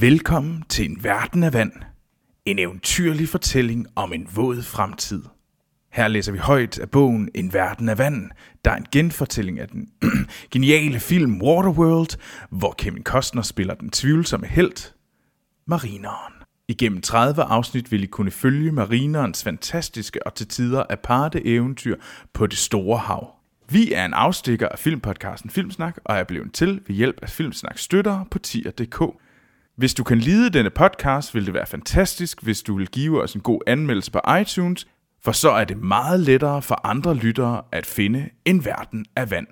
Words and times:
Velkommen 0.00 0.64
til 0.68 0.90
en 0.90 1.04
verden 1.04 1.42
af 1.42 1.52
vand. 1.52 1.72
En 2.44 2.58
eventyrlig 2.58 3.28
fortælling 3.28 3.86
om 3.96 4.12
en 4.12 4.28
våd 4.34 4.62
fremtid. 4.62 5.22
Her 5.92 6.08
læser 6.08 6.32
vi 6.32 6.38
højt 6.38 6.78
af 6.78 6.90
bogen 6.90 7.28
En 7.34 7.52
verden 7.52 7.88
af 7.88 7.98
vand, 7.98 8.30
der 8.64 8.70
er 8.70 8.76
en 8.76 8.86
genfortælling 8.92 9.60
af 9.60 9.68
den 9.68 9.88
geniale 10.52 11.00
film 11.00 11.42
Waterworld, 11.42 12.18
hvor 12.50 12.74
Kevin 12.78 13.02
Costner 13.02 13.42
spiller 13.42 13.74
den 13.74 13.90
tvivlsomme 13.90 14.46
held, 14.46 14.92
Marineren. 15.66 16.34
Igennem 16.68 17.00
30 17.00 17.42
afsnit 17.42 17.92
vil 17.92 18.02
I 18.02 18.06
kunne 18.06 18.30
følge 18.30 18.72
Marinerens 18.72 19.44
fantastiske 19.44 20.26
og 20.26 20.34
til 20.34 20.48
tider 20.48 20.84
aparte 20.90 21.46
eventyr 21.46 21.96
på 22.32 22.46
det 22.46 22.58
store 22.58 22.98
hav. 22.98 23.30
Vi 23.70 23.92
er 23.92 24.04
en 24.04 24.14
afstikker 24.14 24.68
af 24.68 24.78
filmpodcasten 24.78 25.50
Filmsnak, 25.50 25.98
og 26.04 26.16
er 26.16 26.24
blevet 26.24 26.52
til 26.52 26.80
ved 26.86 26.96
hjælp 26.96 27.18
af 27.22 27.28
Filmsnak 27.28 27.78
støttere 27.78 28.24
på 28.30 28.38
tier.dk. 28.38 29.20
Hvis 29.80 29.94
du 29.94 30.04
kan 30.04 30.18
lide 30.18 30.50
denne 30.50 30.70
podcast, 30.70 31.34
vil 31.34 31.46
det 31.46 31.54
være 31.54 31.66
fantastisk, 31.66 32.42
hvis 32.42 32.62
du 32.62 32.76
vil 32.76 32.88
give 32.88 33.22
os 33.22 33.34
en 33.34 33.40
god 33.40 33.60
anmeldelse 33.66 34.10
på 34.10 34.20
iTunes, 34.40 34.86
for 35.22 35.32
så 35.32 35.50
er 35.50 35.64
det 35.64 35.76
meget 35.76 36.20
lettere 36.20 36.62
for 36.62 36.80
andre 36.86 37.14
lyttere 37.14 37.62
at 37.72 37.86
finde 37.86 38.28
en 38.44 38.64
verden 38.64 39.06
af 39.16 39.30
vand. 39.30 39.46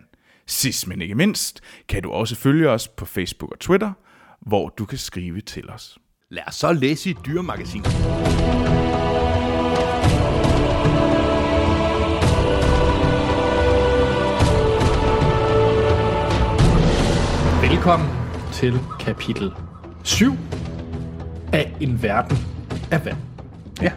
Sidst 0.46 0.86
men 0.86 1.02
ikke 1.02 1.14
mindst, 1.14 1.60
kan 1.88 2.02
du 2.02 2.10
også 2.10 2.36
følge 2.36 2.70
os 2.70 2.88
på 2.88 3.04
Facebook 3.04 3.52
og 3.52 3.58
Twitter, 3.58 3.92
hvor 4.40 4.68
du 4.68 4.84
kan 4.84 4.98
skrive 4.98 5.40
til 5.40 5.70
os. 5.70 5.98
Lad 6.30 6.42
os 6.46 6.54
så 6.54 6.72
læse 6.72 7.08
i 7.08 7.12
et 7.12 7.26
dyremagasin. 7.26 7.82
Velkommen 17.62 18.08
til 18.52 18.80
kapitel 19.00 19.52
7 20.04 20.32
af 21.52 21.72
En 21.80 22.02
verden 22.02 22.38
af 22.90 23.04
vand. 23.04 23.16
Ja. 23.82 23.92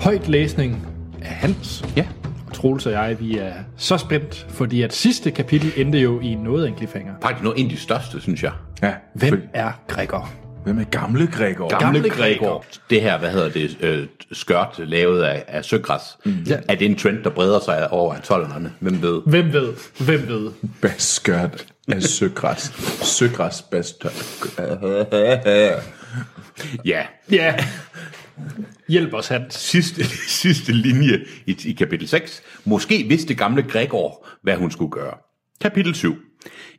Højt 0.00 0.28
læsning 0.28 0.86
af 1.22 1.28
Hans. 1.34 1.84
Ja. 1.96 2.06
Og 2.46 2.52
Troels 2.54 2.86
og 2.86 2.92
jeg, 2.92 3.16
vi 3.20 3.38
er 3.38 3.52
så 3.76 3.98
spændt, 3.98 4.46
fordi 4.48 4.82
at 4.82 4.92
sidste 4.94 5.30
kapitel 5.30 5.72
endte 5.76 5.98
jo 5.98 6.20
i 6.20 6.34
noget 6.34 6.64
af 6.64 6.68
en 6.68 6.76
cliffhanger. 6.76 7.14
Faktisk 7.22 7.42
noget 7.44 7.58
en 7.60 7.66
af 7.66 7.70
de 7.70 7.76
største, 7.76 8.20
synes 8.20 8.42
jeg. 8.42 8.52
Ja, 8.82 8.92
Hvem 9.14 9.48
er 9.54 9.72
Gregor? 9.88 10.30
Hvem 10.64 10.78
er 10.78 10.84
gamle 10.84 11.26
Gregor? 11.26 11.68
Gamle, 11.68 11.84
Gamle 11.84 12.10
Gregor. 12.10 12.46
Gregor. 12.46 12.64
Det 12.90 13.00
her, 13.02 13.18
hvad 13.18 13.30
hedder 13.30 13.48
det, 13.48 13.78
øh, 13.80 14.06
skørt 14.32 14.74
lavet 14.78 15.22
af, 15.22 15.44
af 15.48 15.64
søgræs. 15.64 16.00
Mm. 16.24 16.32
Ja. 16.48 16.56
Er 16.68 16.74
det 16.74 16.86
en 16.86 16.96
trend, 16.96 17.18
der 17.24 17.30
breder 17.30 17.60
sig 17.60 17.92
over 17.92 18.14
12'erne? 18.14 18.68
Hvem 18.80 19.02
ved? 19.02 19.20
Hvem 19.26 19.52
ved? 19.52 19.68
Hvem 19.98 20.28
ved? 20.28 20.50
Baskørt 20.82 21.66
af 21.88 22.02
søgræs. 22.02 22.72
Søgræs 23.02 23.62
baskørt. 23.62 24.24
Ja. 26.84 27.06
Ja. 27.30 27.54
Hjælp 28.88 29.14
os, 29.14 29.28
Hans. 29.28 29.54
Sidste, 29.54 30.04
sidste 30.42 30.72
linje 30.72 31.24
i, 31.46 31.56
i 31.64 31.72
kapitel 31.72 32.08
6. 32.08 32.42
Måske 32.64 33.04
vidste 33.08 33.34
gamle 33.34 33.62
Gregor, 33.62 34.26
hvad 34.42 34.56
hun 34.56 34.70
skulle 34.70 34.90
gøre. 34.90 35.14
Kapitel 35.60 35.94
7. 35.94 36.16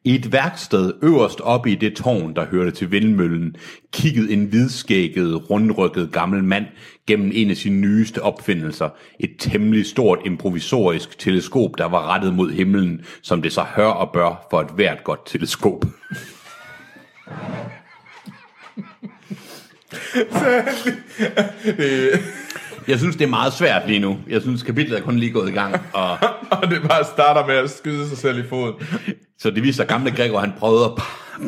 I 0.04 0.16
et 0.16 0.32
værksted 0.32 0.94
øverst 1.02 1.42
oppe 1.42 1.72
i 1.72 1.76
det 1.76 1.96
tårn, 1.96 2.36
der 2.36 2.46
hørte 2.46 2.72
til 2.72 2.92
vindmøllen, 2.92 3.56
kiggede 3.94 4.34
en 4.34 4.46
hvidskægget, 4.46 5.50
rundrykket 5.50 6.12
gammel 6.12 6.44
mand 6.44 6.66
gennem 7.08 7.32
en 7.34 7.50
af 7.50 7.58
sine 7.58 7.82
nyeste 7.82 8.22
opfindelser. 8.22 8.90
Et 9.20 9.36
temmelig 9.40 9.86
stort 9.86 10.20
improvisorisk 10.26 11.20
teleskop, 11.20 11.78
der 11.78 11.86
var 11.86 12.14
rettet 12.14 12.34
mod 12.34 12.52
himlen, 12.52 13.02
som 13.22 13.42
det 13.42 13.54
så 13.54 13.62
hør 13.62 13.88
og 13.88 14.12
bør 14.14 14.48
for 14.50 14.62
et 14.62 14.72
hvert 14.76 15.04
godt 15.04 15.26
teleskop. 15.26 15.86
Jeg 22.88 23.00
synes, 23.00 23.16
det 23.16 23.26
er 23.26 23.30
meget 23.30 23.54
svært 23.54 23.88
lige 23.88 24.00
nu. 24.00 24.18
Jeg 24.30 24.42
synes, 24.42 24.64
kapitlet 24.64 25.00
er 25.00 25.02
kun 25.02 25.18
lige 25.18 25.32
gået 25.32 25.50
i 25.50 25.54
gang, 25.54 25.76
og 25.94 26.18
Og 26.62 26.70
det 26.70 26.81
bare 26.81 27.04
starter 27.04 27.48
med 27.48 27.56
at 27.56 27.70
skyde 27.70 28.09
sig 28.09 28.18
selv 28.18 28.40
i 28.40 28.48
foden. 28.50 28.74
Så 29.45 29.51
det 29.51 29.63
viser, 29.63 29.83
at 29.83 29.89
gamle 29.89 30.11
Gregor, 30.11 30.39
han 30.39 30.53
prøvede 30.57 30.85
at 30.85 30.91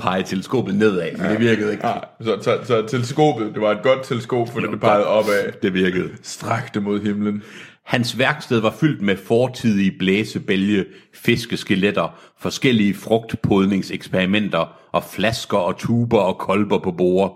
pege 0.01 0.23
teleskopet 0.23 0.75
nedad, 0.75 1.11
men 1.17 1.31
det 1.31 1.39
virkede 1.39 1.71
ikke. 1.71 1.87
Ja, 1.87 1.93
så, 2.21 2.37
så, 2.41 2.59
så 2.63 2.87
teleskopet, 2.87 3.53
det 3.53 3.61
var 3.61 3.71
et 3.71 3.83
godt 3.83 4.03
teleskop, 4.03 4.49
for 4.53 4.59
det 4.59 4.79
pegede 4.79 5.07
opad. 5.07 5.51
Det 5.61 5.73
virkede. 5.73 6.09
Strakte 6.23 6.79
mod 6.79 7.01
himlen. 7.01 7.43
Hans 7.85 8.17
værksted 8.17 8.59
var 8.59 8.75
fyldt 8.79 9.01
med 9.01 9.17
fortidige 9.17 9.91
blæsebælge, 9.99 10.85
fiskeskeletter, 11.13 12.19
forskellige 12.39 12.93
frugtpodningseksperimenter 12.93 14.77
og 14.91 15.03
flasker 15.03 15.57
og 15.57 15.77
tuber 15.77 16.19
og 16.19 16.37
kolber 16.37 16.79
på 16.79 16.91
borer. 16.91 17.29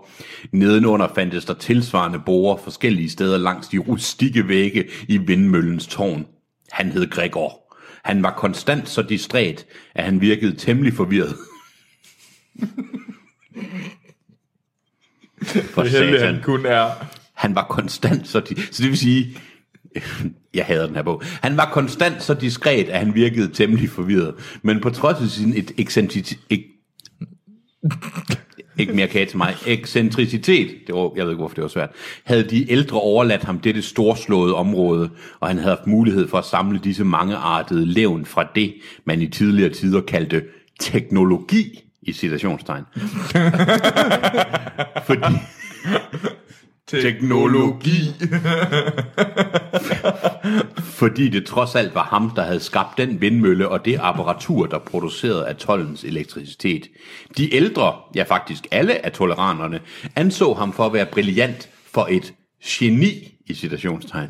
Nedenunder 0.52 1.08
fandtes 1.14 1.44
der 1.44 1.54
tilsvarende 1.54 2.18
borer 2.26 2.56
forskellige 2.56 3.10
steder 3.10 3.38
langs 3.38 3.68
de 3.68 3.78
rustikke 3.78 4.48
vægge 4.48 4.84
i 5.08 5.18
vindmøllens 5.18 5.86
tårn. 5.86 6.26
Han 6.72 6.92
hed 6.92 7.10
Gregor. 7.10 7.61
Han 8.04 8.22
var 8.22 8.34
konstant 8.36 8.88
så 8.88 9.02
distræt, 9.02 9.66
at 9.94 10.04
han 10.04 10.20
virkede 10.20 10.56
temmelig 10.56 10.92
forvirret. 10.92 11.36
For 15.74 15.82
Det 15.82 15.90
heldige, 15.90 16.20
han 16.20 16.42
kun 16.42 16.66
er. 16.66 16.90
Han 17.34 17.54
var 17.54 17.66
konstant 17.66 18.28
så... 18.28 18.40
Di- 18.40 18.72
så 18.72 18.82
det 18.82 18.90
vil 18.90 18.98
sige... 18.98 19.38
Jeg 20.54 20.64
hader 20.64 20.86
den 20.86 20.94
her 20.96 21.02
bog. 21.02 21.22
Han 21.24 21.56
var 21.56 21.70
konstant 21.72 22.22
så 22.22 22.34
diskret, 22.34 22.88
at 22.88 22.98
han 22.98 23.14
virkede 23.14 23.52
temmelig 23.52 23.90
forvirret. 23.90 24.34
Men 24.62 24.80
på 24.80 24.90
trods 24.90 25.22
af 25.22 25.28
sin 25.28 25.56
et 25.56 25.72
ekscentricitet... 25.78 26.64
Ikke 28.78 28.92
mere 28.92 29.08
kage 29.08 29.26
til 29.26 29.36
mig. 29.36 29.54
Ekscentricitet, 29.66 30.70
det 30.86 30.94
var, 30.94 31.10
jeg 31.16 31.24
ved 31.24 31.32
ikke, 31.32 31.40
hvorfor 31.40 31.54
det 31.54 31.62
var 31.62 31.68
svært, 31.68 31.90
havde 32.24 32.42
de 32.42 32.70
ældre 32.70 33.00
overladt 33.00 33.44
ham 33.44 33.58
dette 33.58 33.82
storslåede 33.82 34.54
område, 34.54 35.10
og 35.40 35.48
han 35.48 35.58
havde 35.58 35.76
haft 35.76 35.86
mulighed 35.86 36.28
for 36.28 36.38
at 36.38 36.44
samle 36.44 36.80
disse 36.84 37.04
mangeartede 37.04 37.86
levn 37.86 38.26
fra 38.26 38.46
det, 38.54 38.74
man 39.04 39.22
i 39.22 39.26
tidligere 39.26 39.70
tider 39.70 40.00
kaldte 40.00 40.42
teknologi, 40.80 41.78
i 42.02 42.12
citationstegn. 42.12 42.84
Fordi, 45.06 45.34
teknologi. 47.00 48.12
Fordi 51.00 51.28
det 51.28 51.46
trods 51.46 51.74
alt 51.74 51.94
var 51.94 52.04
ham, 52.04 52.30
der 52.36 52.42
havde 52.42 52.60
skabt 52.60 52.98
den 52.98 53.20
vindmølle 53.20 53.68
og 53.68 53.84
det 53.84 53.98
apparatur, 54.00 54.66
der 54.66 54.78
producerede 54.78 55.48
atollens 55.48 56.04
elektricitet. 56.04 56.88
De 57.36 57.54
ældre, 57.54 57.94
ja 58.14 58.22
faktisk 58.22 58.66
alle 58.70 59.06
atoleranerne, 59.06 59.80
anså 60.16 60.54
ham 60.54 60.72
for 60.72 60.86
at 60.86 60.92
være 60.92 61.06
brilliant 61.06 61.68
for 61.94 62.08
et 62.10 62.34
geni 62.64 63.38
i 63.46 63.54
citationstegn. 63.54 64.28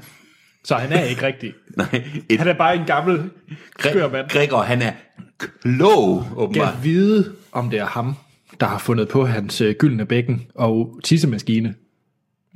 Så 0.65 0.75
han 0.75 0.93
er 0.93 1.03
ikke 1.03 1.27
rigtig. 1.27 1.53
Nej, 1.77 2.03
et 2.29 2.39
Han 2.39 2.49
er 2.49 2.55
bare 2.55 2.77
en 2.77 2.87
gammel 2.87 3.31
skør 3.79 4.09
mand. 4.09 4.29
Gregor, 4.29 4.63
han 4.63 4.83
er 4.83 4.93
klog, 5.39 6.27
åbenbart. 6.37 6.75
Kan 6.75 6.85
vide, 6.85 7.33
om 7.53 7.71
det 7.71 7.79
er 7.79 7.87
ham, 7.87 8.15
der 8.61 8.67
har 8.67 8.79
fundet 8.79 9.09
på 9.09 9.27
hans 9.27 9.61
øh, 9.61 9.75
gyldne 9.75 10.07
bækken 10.07 10.47
og 10.55 11.01
tissemaskine. 11.05 11.75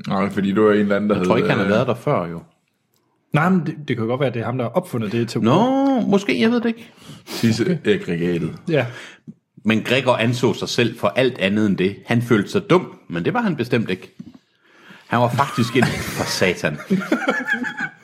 Nej, 0.09 0.31
fordi 0.31 0.53
du 0.53 0.67
er 0.69 0.73
en 0.73 0.79
eller 0.79 0.97
anden, 0.97 1.11
der 1.11 1.17
Jeg 1.17 1.27
tror 1.27 1.37
ikke, 1.37 1.49
han 1.49 1.59
har 1.59 1.65
øh, 1.65 1.71
været 1.71 1.87
der 1.87 1.95
før, 1.95 2.27
jo. 2.27 2.43
Nej, 3.33 3.49
men 3.49 3.67
det, 3.67 3.75
det 3.89 3.97
kan 3.97 4.07
godt 4.07 4.21
være, 4.21 4.29
at 4.29 4.34
det 4.34 4.41
er 4.43 4.47
ham, 4.47 4.59
der 4.59 4.65
har 4.65 4.71
opfundet 4.71 5.12
det 5.12 5.29
til 5.29 5.41
Nå, 5.41 6.01
måske, 6.01 6.41
jeg 6.41 6.51
ved 6.51 6.61
det 6.61 6.69
ikke. 6.69 6.91
Tisse 7.27 7.79
aggregatet. 7.84 8.53
Ja. 8.69 8.87
Men 9.65 9.83
Gregor 9.83 10.12
anså 10.17 10.55
sig 10.55 10.69
selv 10.69 10.99
for 10.99 11.09
alt 11.09 11.39
andet 11.39 11.67
end 11.67 11.77
det. 11.77 11.97
Han 12.06 12.23
følte 12.23 12.51
sig 12.51 12.71
dum, 12.71 12.99
men 13.09 13.25
det 13.25 13.35
var 13.35 13.41
han 13.41 13.56
bestemt 13.56 13.91
ikke. 13.91 14.15
Han 15.06 15.21
var 15.21 15.29
faktisk 15.29 15.77
en... 15.77 15.85
For 16.17 16.25
satan. 16.25 16.79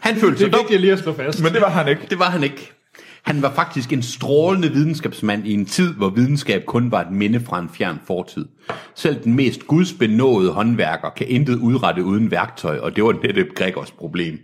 Han 0.00 0.16
følte 0.16 0.30
Det 0.30 0.38
sig 0.38 0.46
er 0.46 0.50
dum. 0.50 0.60
vigtigt 0.60 0.80
lige 0.80 0.92
at 0.92 0.98
slå 0.98 1.12
fast. 1.14 1.42
Men 1.42 1.52
det 1.52 1.60
var 1.60 1.68
han 1.70 1.88
ikke. 1.88 2.02
Det 2.10 2.18
var 2.18 2.30
han 2.30 2.42
ikke. 2.42 2.72
Han 3.22 3.42
var 3.42 3.52
faktisk 3.52 3.92
en 3.92 4.02
strålende 4.02 4.72
videnskabsmand 4.72 5.46
i 5.46 5.52
en 5.52 5.66
tid, 5.66 5.94
hvor 5.94 6.08
videnskab 6.08 6.64
kun 6.64 6.90
var 6.90 7.00
et 7.00 7.12
minde 7.12 7.40
fra 7.40 7.58
en 7.58 7.68
fjern 7.68 8.00
fortid. 8.06 8.48
Selv 8.94 9.24
den 9.24 9.34
mest 9.34 9.66
gudsbenåede 9.66 10.52
håndværker 10.52 11.10
kan 11.10 11.28
intet 11.28 11.56
udrette 11.56 12.04
uden 12.04 12.30
værktøj, 12.30 12.78
og 12.78 12.96
det 12.96 13.04
var 13.04 13.12
netop 13.12 13.54
Gregors 13.56 13.90
problem. 13.90 14.38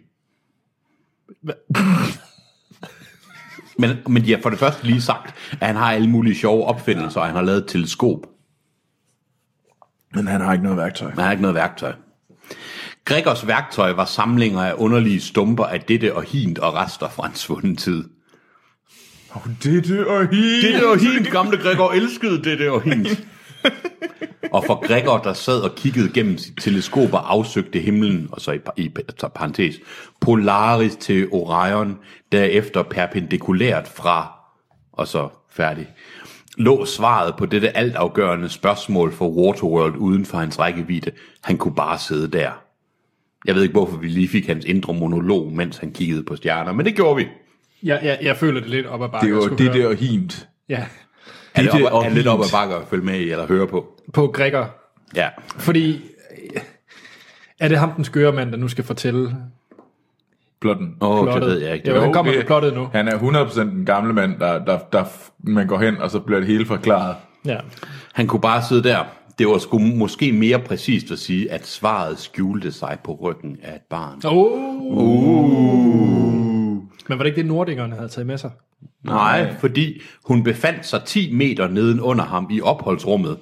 Men, 3.80 3.90
men 4.08 4.24
de 4.24 4.30
har 4.30 4.40
for 4.42 4.50
det 4.50 4.58
første 4.58 4.86
lige 4.86 5.00
sagt, 5.00 5.34
at 5.60 5.66
han 5.66 5.76
har 5.76 5.92
alle 5.92 6.10
mulige 6.10 6.34
sjove 6.34 6.64
opfindelser, 6.64 7.20
og 7.20 7.26
han 7.26 7.36
har 7.36 7.42
lavet 7.42 7.58
et 7.58 7.66
teleskop. 7.68 8.26
Men 10.14 10.26
han 10.26 10.40
har 10.40 10.52
ikke 10.52 10.62
noget 10.62 10.78
værktøj. 10.78 11.08
Men 11.08 11.16
han 11.16 11.24
har 11.24 11.30
ikke 11.30 11.42
noget 11.42 11.54
værktøj. 11.54 11.92
Gregors 13.04 13.46
værktøj 13.46 13.92
var 13.92 14.04
samlinger 14.04 14.62
af 14.62 14.74
underlige 14.76 15.20
stumper 15.20 15.64
af 15.64 15.80
dette 15.80 16.16
og 16.16 16.22
hint 16.22 16.58
og 16.58 16.74
rester 16.74 17.08
fra 17.08 17.26
en 17.26 17.34
svunden 17.34 17.76
tid. 17.76 18.04
Oh, 19.34 19.42
dette 19.62 20.06
og 20.06 20.28
hit. 20.28 20.62
Dette 20.62 20.88
og 20.88 20.98
hint, 20.98 21.30
gamle 21.30 21.56
Gregor 21.56 21.92
elskede 21.92 22.44
dette 22.44 22.72
og 22.72 22.82
hint. 22.82 23.08
og 24.54 24.64
for 24.66 24.86
Gregor, 24.86 25.18
der 25.18 25.32
sad 25.32 25.60
og 25.60 25.74
kiggede 25.74 26.12
gennem 26.14 26.38
sit 26.38 26.54
teleskop 26.60 27.14
og 27.14 27.32
afsøgte 27.32 27.78
himlen, 27.78 28.28
og 28.32 28.40
så 28.40 28.52
i, 28.52 28.60
i 28.76 28.88
parentes, 29.34 29.76
Polaris 30.20 30.96
til 30.96 31.28
Orion, 31.32 31.98
derefter 32.32 32.82
perpendikulært 32.82 33.88
fra, 33.88 34.32
og 34.92 35.08
så 35.08 35.28
færdig. 35.50 35.88
lå 36.56 36.84
svaret 36.84 37.34
på 37.38 37.46
dette 37.46 37.76
altafgørende 37.76 38.48
spørgsmål 38.48 39.12
for 39.12 39.28
Waterworld 39.28 39.96
uden 39.96 40.24
for 40.24 40.38
hans 40.38 40.58
rækkevidde. 40.58 41.10
Han 41.44 41.56
kunne 41.56 41.74
bare 41.74 41.98
sidde 41.98 42.38
der. 42.38 42.50
Jeg 43.44 43.54
ved 43.54 43.62
ikke, 43.62 43.72
hvorfor 43.72 43.96
vi 43.96 44.08
lige 44.08 44.28
fik 44.28 44.46
hans 44.46 44.64
indre 44.64 44.94
monolog, 44.94 45.52
mens 45.52 45.78
han 45.78 45.92
kiggede 45.92 46.22
på 46.22 46.36
stjerner, 46.36 46.72
men 46.72 46.86
det 46.86 46.94
gjorde 46.94 47.16
vi. 47.16 47.26
Jeg, 47.82 48.00
jeg, 48.02 48.18
jeg 48.22 48.36
føler 48.36 48.60
det 48.60 48.70
lidt 48.70 48.86
op 48.86 49.02
ad 49.02 49.08
bakke. 49.08 49.26
Det 49.26 49.32
er 49.32 49.36
jo 49.36 49.56
det 49.56 49.70
høre. 49.70 49.88
der 49.88 49.94
hint. 49.96 50.48
Ja, 50.68 50.86
Er 51.54 51.62
det, 51.62 51.72
det 51.72 51.88
op, 51.88 52.04
er 52.04 52.08
lidt 52.10 52.26
op 52.26 52.40
ad 52.40 52.52
bakke 52.52 52.74
at 52.74 52.82
følge 52.90 53.04
med 53.04 53.20
i 53.20 53.30
eller 53.30 53.46
høre 53.46 53.66
på? 53.66 53.86
på 54.12 54.26
Gregor. 54.26 54.74
Ja. 55.16 55.28
Fordi, 55.58 56.04
øh, 56.54 56.60
er 57.60 57.68
det 57.68 57.78
ham 57.78 57.92
den 57.92 58.04
skøre 58.04 58.32
mand, 58.32 58.52
der 58.52 58.56
nu 58.56 58.68
skal 58.68 58.84
fortælle 58.84 59.36
Plotten. 60.60 60.96
Åh, 61.00 61.20
oh, 61.20 61.34
det 61.34 61.40
ved 61.40 61.58
jeg 61.58 61.74
ikke. 61.74 61.90
Jo, 61.90 62.00
han 62.00 62.12
kommer 62.12 62.32
med 62.32 62.44
plottet 62.44 62.74
nu. 62.74 62.88
Han 62.92 63.08
er 63.08 63.18
100% 63.18 63.60
den 63.60 63.86
gamle 63.86 64.12
mand, 64.12 64.38
der, 64.40 64.64
der, 64.64 64.78
der 64.92 65.04
man 65.38 65.66
går 65.66 65.78
hen, 65.78 65.96
og 65.96 66.10
så 66.10 66.18
bliver 66.20 66.38
det 66.38 66.48
hele 66.48 66.66
forklaret. 66.66 67.16
Ja. 67.44 67.56
Han 68.12 68.26
kunne 68.26 68.40
bare 68.40 68.62
sidde 68.62 68.82
der. 68.88 69.04
Det 69.38 69.46
var 69.48 69.58
sgu 69.58 69.78
måske 69.78 70.32
mere 70.32 70.58
præcist 70.58 71.10
at 71.10 71.18
sige, 71.18 71.52
at 71.52 71.66
svaret 71.66 72.18
skjulte 72.18 72.72
sig 72.72 72.98
på 73.04 73.18
ryggen 73.22 73.56
af 73.62 73.74
et 73.74 73.80
barn. 73.90 74.20
Oh. 74.24 74.52
Uh. 74.82 76.47
Men 77.08 77.18
var 77.18 77.24
det 77.24 77.30
ikke 77.30 77.36
det, 77.42 77.46
nordingerne 77.46 77.94
havde 77.94 78.08
taget 78.08 78.26
med 78.26 78.38
sig? 78.38 78.50
Nej, 79.04 79.54
fordi 79.60 80.00
hun 80.24 80.42
befandt 80.44 80.86
sig 80.86 81.02
10 81.06 81.32
meter 81.34 81.68
neden 81.68 82.00
under 82.00 82.24
ham 82.24 82.48
i 82.50 82.60
opholdsrummet, 82.60 83.38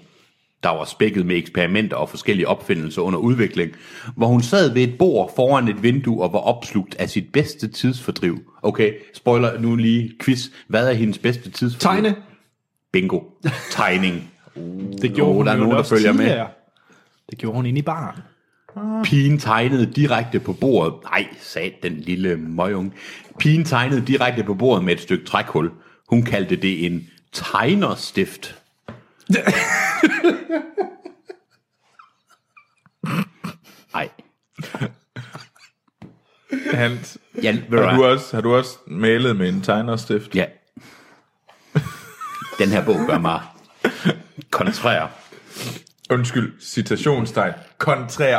der 0.63 0.69
var 0.69 0.85
spækket 0.85 1.27
med 1.27 1.37
eksperimenter 1.37 1.97
og 1.97 2.09
forskellige 2.09 2.49
opfindelser 2.49 3.03
under 3.03 3.19
udvikling, 3.19 3.73
hvor 4.17 4.27
hun 4.27 4.43
sad 4.43 4.73
ved 4.73 4.83
et 4.83 4.99
bord 4.99 5.33
foran 5.37 5.69
et 5.69 5.83
vindue 5.83 6.23
og 6.23 6.33
var 6.33 6.39
opslugt 6.39 6.95
af 6.99 7.11
sit 7.11 7.33
bedste 7.33 7.69
tidsfordriv. 7.69 8.39
Okay, 8.63 8.93
spoiler 9.15 9.61
nu 9.61 9.77
lige 9.77 10.13
quiz. 10.23 10.47
Hvad 10.69 10.89
er 10.89 10.93
hendes 10.95 11.19
bedste 11.19 11.51
tidsfordriv? 11.51 12.03
Tegne. 12.03 12.17
Bingo. 12.93 13.21
Tegning. 13.71 14.31
Det 15.03 15.13
gjorde 15.15 15.31
Åh, 15.31 15.37
hun 15.37 15.47
der 15.47 15.53
er 15.53 15.57
nogen, 15.57 15.77
der 15.77 15.83
følger 15.83 16.13
med. 16.13 16.19
tidligere. 16.21 16.49
Det 17.31 17.39
gjorde 17.39 17.57
hun 17.57 17.67
inde 17.67 17.79
i 17.79 17.83
baren. 17.83 18.21
Pigen 19.05 19.39
tegnede 19.39 19.87
direkte 19.87 20.41
på 20.41 20.53
bordet. 20.53 20.95
Nej, 21.05 21.27
sagde 21.41 21.73
den 21.83 21.97
lille 21.97 22.37
møgung. 22.37 22.95
Pigen 23.39 23.65
tegnede 23.65 24.07
direkte 24.07 24.45
på 24.45 24.55
bordet 24.55 24.85
med 24.85 24.95
et 24.95 25.01
stykke 25.01 25.25
trækhul. 25.25 25.71
Hun 26.09 26.23
kaldte 26.23 26.57
det 26.57 26.87
en 26.87 27.11
tegnerstift. 27.33 28.59
Nej. 33.93 34.09
Hans, 36.73 37.19
Ja, 37.43 37.53
har, 37.71 37.97
du 37.97 38.05
også, 38.05 38.37
har 38.37 38.41
du 38.41 38.55
også 38.55 38.79
malet 38.87 39.37
med 39.37 39.49
en 39.49 39.63
tegnerstift? 39.63 40.35
Ja. 40.35 40.45
Den 42.59 42.69
her 42.69 42.85
bog 42.85 42.97
gør 43.07 43.19
mig 43.19 43.41
kontrær. 44.51 45.26
Undskyld, 46.11 46.53
citationstegn. 46.61 47.53
Kontrær. 47.79 48.39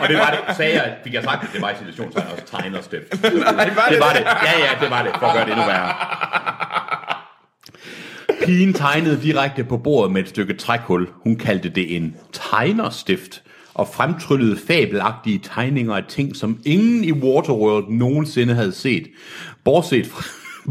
Og 0.00 0.08
det 0.08 0.16
var 0.16 0.44
det, 0.46 0.56
sagde 0.56 0.74
jeg, 0.74 0.96
fik 1.04 1.14
jeg 1.14 1.22
sagt, 1.24 1.42
at 1.42 1.48
det 1.52 1.62
var 1.62 1.70
i 1.70 1.74
situationstegn 1.78 2.26
også 2.32 2.44
tegnerstift. 2.46 3.22
Nej, 3.22 3.54
var 3.54 3.64
det? 3.64 3.74
det 3.90 4.00
var 4.00 4.12
det. 4.12 4.20
Ja, 4.20 4.58
ja, 4.58 4.70
det 4.80 4.90
var 4.90 5.02
det, 5.02 5.12
for 5.18 5.26
at 5.26 5.34
gøre 5.36 5.44
det 5.44 5.52
endnu 5.52 5.66
værre. 5.66 5.94
Pigen 8.44 8.72
tegnede 8.72 9.22
direkte 9.22 9.64
på 9.64 9.76
bordet 9.76 10.12
med 10.12 10.22
et 10.22 10.28
stykke 10.28 10.54
trækhul. 10.54 11.08
Hun 11.22 11.36
kaldte 11.36 11.68
det 11.68 11.96
en 11.96 12.16
tegnerstift 12.32 13.42
og 13.74 13.88
fremtryllede 13.88 14.58
fabelagtige 14.66 15.40
tegninger 15.54 15.96
af 15.96 16.04
ting, 16.08 16.36
som 16.36 16.58
ingen 16.66 17.04
i 17.04 17.12
Waterworld 17.12 17.88
nogensinde 17.88 18.54
havde 18.54 18.72
set. 18.72 19.06
Bortset 19.64 20.06
fra, 20.06 20.22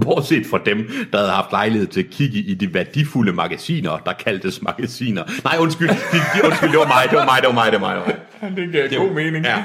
bortset 0.01 0.45
fra 0.45 0.59
dem, 0.65 0.89
der 1.11 1.17
havde 1.17 1.31
haft 1.31 1.51
lejlighed 1.51 1.87
til 1.87 1.99
at 1.99 2.09
kigge 2.09 2.39
i 2.39 2.53
de 2.53 2.73
værdifulde 2.73 3.33
magasiner, 3.33 3.97
der 3.97 4.13
kaldtes 4.13 4.61
magasiner. 4.61 5.23
Nej, 5.43 5.57
undskyld, 5.59 5.89
de, 5.89 5.95
de, 6.39 6.45
undskyld, 6.45 6.69
det 6.69 6.79
var 6.79 6.87
mig, 6.87 7.03
det 7.09 7.17
var 7.17 7.25
mig, 7.25 7.41
det 7.41 7.47
var 7.47 7.53
mig, 7.53 7.71
det 7.71 7.81
var 7.81 7.87
mig. 7.87 7.95
Det 7.95 8.05
var 8.41 8.73
mig. 8.73 8.89
Det 8.91 8.97
god 8.97 9.13
mening. 9.13 9.45
Ja, 9.45 9.63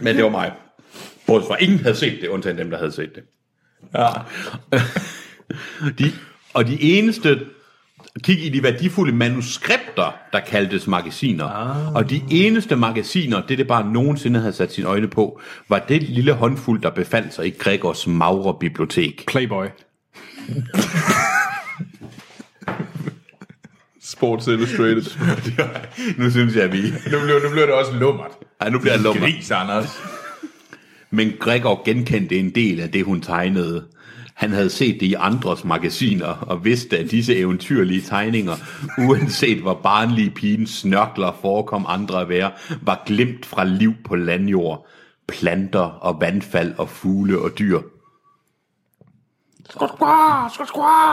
men 0.00 0.16
det 0.16 0.24
var 0.24 0.30
mig. 0.30 0.52
Bortset 1.26 1.48
fra, 1.48 1.56
ingen 1.60 1.78
havde 1.80 1.94
set 1.94 2.18
det, 2.20 2.28
undtagen 2.28 2.58
dem, 2.58 2.70
der 2.70 2.78
havde 2.78 2.92
set 2.92 3.14
det. 3.14 3.22
Ja. 3.94 4.08
De, 5.98 6.12
og 6.54 6.66
de 6.66 6.82
eneste, 6.82 7.40
kig 8.22 8.44
i 8.44 8.48
de 8.48 8.62
værdifulde 8.62 9.12
manuskripter, 9.12 10.16
der 10.32 10.40
kaldtes 10.40 10.86
magasiner. 10.86 11.44
Ah. 11.44 11.94
Og 11.94 12.10
de 12.10 12.22
eneste 12.30 12.76
magasiner, 12.76 13.42
det 13.46 13.58
det 13.58 13.66
bare 13.66 13.92
nogensinde 13.92 14.40
havde 14.40 14.52
sat 14.52 14.72
sine 14.72 14.86
øjne 14.86 15.08
på, 15.08 15.40
var 15.68 15.78
det 15.78 16.02
lille 16.02 16.32
håndfuld, 16.32 16.82
der 16.82 16.90
befandt 16.90 17.34
sig 17.34 17.46
i 17.46 17.50
Gregors 17.50 18.06
magre 18.06 18.54
bibliotek. 18.60 19.24
Playboy. 19.26 19.66
Sports 24.02 24.46
Illustrated. 24.46 25.02
nu 26.18 26.30
synes 26.30 26.54
jeg, 26.54 26.62
at 26.62 26.72
vi... 26.72 26.82
nu, 26.82 27.20
bliver, 27.24 27.42
nu 27.42 27.50
bliver 27.50 27.66
det 27.66 27.74
også 27.74 27.92
lummert. 27.92 28.30
Ej, 28.60 28.70
nu 28.70 28.78
bliver 28.78 28.94
jeg 28.94 29.02
lummer. 29.02 29.22
Gris, 29.22 29.50
Anders. 29.50 30.00
Men 31.10 31.32
Gregor 31.40 31.82
genkendte 31.84 32.38
en 32.38 32.50
del 32.50 32.80
af 32.80 32.90
det, 32.90 33.04
hun 33.04 33.20
tegnede. 33.20 33.84
Han 34.36 34.52
havde 34.52 34.70
set 34.70 35.00
det 35.00 35.06
i 35.06 35.14
andres 35.14 35.64
magasiner, 35.64 36.26
og 36.26 36.64
vidste, 36.64 36.98
at 36.98 37.10
disse 37.10 37.36
eventyrlige 37.36 38.00
tegninger, 38.00 38.52
uanset 38.98 39.58
hvor 39.58 39.74
barnlige 39.74 40.30
pigens 40.30 40.70
snørkler 40.70 41.32
forekom 41.40 41.86
andre 41.88 42.20
at 42.20 42.28
være, 42.28 42.50
var 42.82 43.02
glemt 43.06 43.46
fra 43.46 43.64
liv 43.64 43.94
på 44.04 44.16
landjord, 44.16 44.86
planter 45.28 45.80
og 45.80 46.20
vandfald 46.20 46.74
og 46.78 46.88
fugle 46.88 47.38
og 47.38 47.58
dyr. 47.58 47.80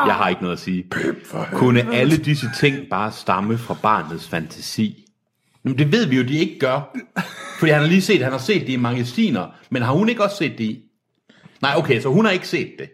Jeg 0.07 0.15
har 0.15 0.29
ikke 0.29 0.41
noget 0.41 0.55
at 0.55 0.61
sige. 0.61 0.85
Kunne 1.51 1.93
alle 1.93 2.17
disse 2.17 2.47
ting 2.59 2.77
bare 2.89 3.11
stamme 3.11 3.57
fra 3.57 3.75
barnets 3.81 4.27
fantasi? 4.27 5.05
Men 5.63 5.77
det 5.77 5.91
ved 5.91 6.05
vi 6.05 6.17
jo, 6.17 6.23
de 6.23 6.37
ikke 6.37 6.59
gør. 6.59 6.95
Fordi 7.59 7.71
han 7.71 7.81
har 7.81 7.87
lige 7.87 8.01
set, 8.01 8.23
han 8.23 8.31
har 8.31 8.39
set 8.39 8.61
det 8.61 8.73
i 8.73 8.77
magasiner, 8.77 9.47
men 9.69 9.81
har 9.81 9.93
hun 9.93 10.09
ikke 10.09 10.23
også 10.23 10.37
set 10.37 10.57
det 10.57 10.63
i? 10.63 10.83
Nej, 11.61 11.73
okay, 11.77 12.01
så 12.01 12.09
hun 12.09 12.25
har 12.25 12.31
ikke 12.31 12.47
set 12.47 12.71
det. 12.79 12.89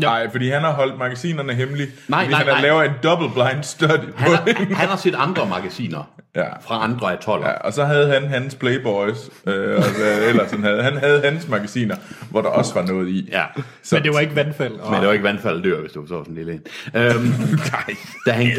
Nej, 0.00 0.30
fordi 0.30 0.48
han 0.48 0.62
har 0.62 0.72
holdt 0.72 0.98
magasinerne 0.98 1.52
hemmelige. 1.54 1.88
Nej, 2.08 2.24
Hvis 2.24 2.30
nej, 2.30 2.38
han 2.44 2.52
nej. 2.54 2.62
lavet 2.62 2.84
en 2.84 2.92
double 3.02 3.28
blind 3.34 3.62
study 3.62 3.88
på 3.90 4.16
Han 4.16 4.30
har, 4.32 4.74
han 4.74 4.88
har 4.88 4.96
set 4.96 5.14
andre 5.18 5.46
magasiner 5.46 6.12
Ja. 6.36 6.44
fra 6.66 6.84
andre 6.84 7.12
atoller. 7.12 7.48
Ja, 7.48 7.54
og 7.54 7.72
så 7.72 7.84
havde 7.84 8.08
han 8.12 8.28
hans 8.28 8.54
Playboys, 8.54 9.16
øh, 9.46 9.76
og 9.76 9.84
hvad 9.98 10.28
ellers 10.28 10.50
han 10.50 10.62
havde. 10.62 10.82
Han 10.82 10.96
havde 10.96 11.20
hans 11.24 11.48
magasiner, 11.48 11.96
hvor 12.30 12.42
der 12.42 12.48
også 12.48 12.74
var 12.74 12.86
noget 12.86 13.08
i. 13.08 13.28
Ja. 13.32 13.44
Så, 13.82 13.94
Men 13.96 14.02
det 14.04 14.14
var 14.14 14.20
ikke 14.20 14.36
vandfald. 14.36 14.72
Og 14.74 14.90
Men 14.90 14.98
det 15.00 15.06
var 15.06 15.12
ikke 15.12 15.24
vandfald 15.24 15.62
dyr, 15.62 15.80
hvis 15.80 15.92
du 15.92 16.06
så 16.06 16.08
sådan 16.24 16.32
en 16.32 16.34
lille 16.34 16.52
en. 16.52 16.60
Øhm, 16.94 17.58
da, 18.26 18.32
han, 18.32 18.50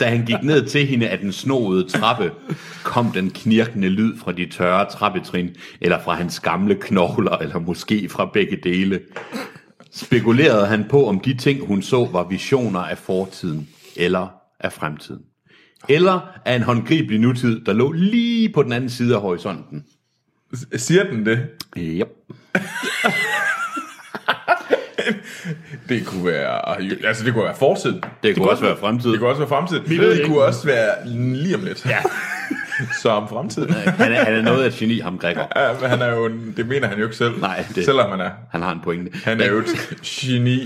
da 0.00 0.04
han 0.08 0.24
gik 0.24 0.42
ned 0.42 0.66
til 0.66 0.86
hende 0.86 1.08
af 1.08 1.18
den 1.18 1.32
snoede 1.32 1.88
trappe, 1.88 2.30
kom 2.82 3.12
den 3.12 3.30
knirkende 3.30 3.88
lyd 3.88 4.18
fra 4.24 4.32
de 4.32 4.46
tørre 4.46 4.86
trappetrin, 4.90 5.50
eller 5.80 5.98
fra 6.04 6.14
hans 6.14 6.40
gamle 6.40 6.74
knogler, 6.74 7.36
eller 7.36 7.58
måske 7.58 8.08
fra 8.08 8.30
begge 8.32 8.58
dele. 8.64 9.00
Spekulerede 9.96 10.66
han 10.66 10.84
på, 10.90 11.08
om 11.08 11.20
de 11.20 11.34
ting, 11.34 11.66
hun 11.66 11.82
så, 11.82 12.08
var 12.12 12.28
visioner 12.28 12.80
af 12.80 12.98
fortiden, 12.98 13.68
eller 13.96 14.28
af 14.60 14.72
fremtiden. 14.72 15.20
Eller 15.88 16.20
af 16.44 16.56
en 16.56 16.62
håndgribelig 16.62 17.20
nutid, 17.20 17.64
der 17.64 17.72
lå 17.72 17.92
lige 17.92 18.52
på 18.52 18.62
den 18.62 18.72
anden 18.72 18.90
side 18.90 19.14
af 19.14 19.20
horisonten. 19.20 19.84
Siger 20.76 21.04
den 21.04 21.26
det? 21.26 21.46
Yep. 21.76 22.08
Det 25.88 26.06
kunne 26.06 26.26
være, 26.26 26.78
altså 27.06 27.24
det 27.24 27.32
kunne 27.32 27.44
være 27.44 27.56
fortiden. 27.56 28.04
Det 28.22 28.36
kunne 28.36 28.50
også 28.50 28.64
være 28.64 28.76
fremtiden. 28.76 29.12
Det 29.12 29.20
kunne 29.20 29.30
også 29.30 29.40
være 29.40 29.48
fremtiden. 29.48 29.90
Vi 29.90 29.98
ved 29.98 30.18
det 30.18 30.26
kunne 30.26 30.42
også 30.42 30.66
være 30.66 31.08
lige 31.08 31.56
om 31.56 31.64
lidt. 31.64 31.86
Ja. 31.86 31.98
Så 33.02 33.08
om 33.08 33.28
fremtiden. 33.28 33.72
Han 33.72 34.12
er, 34.12 34.24
han 34.24 34.34
er 34.34 34.42
noget 34.42 34.62
af 34.62 34.66
et 34.66 34.74
geni, 34.74 34.98
ham 35.00 35.18
Gregor. 35.18 35.48
Ja, 35.60 35.72
men 35.80 35.90
han 35.90 36.02
er 36.02 36.14
jo 36.16 36.26
en, 36.26 36.54
det 36.56 36.66
mener 36.66 36.88
han 36.88 36.98
jo 36.98 37.04
ikke 37.04 37.16
selv. 37.16 37.40
Nej, 37.40 37.64
det- 37.74 37.84
Selvom 37.84 38.10
han 38.10 38.20
er. 38.20 38.30
Han 38.50 38.62
har 38.62 38.72
en 38.72 38.80
pointe. 38.84 39.10
Han 39.24 39.40
er 39.40 39.46
jo 39.50 39.58
et 39.58 40.00
geni. 40.04 40.58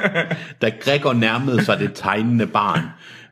Da 0.62 0.70
Gregor 0.80 1.12
nærmede 1.12 1.64
sig 1.64 1.78
det 1.78 1.90
tegnende 1.94 2.46
barn, 2.46 2.80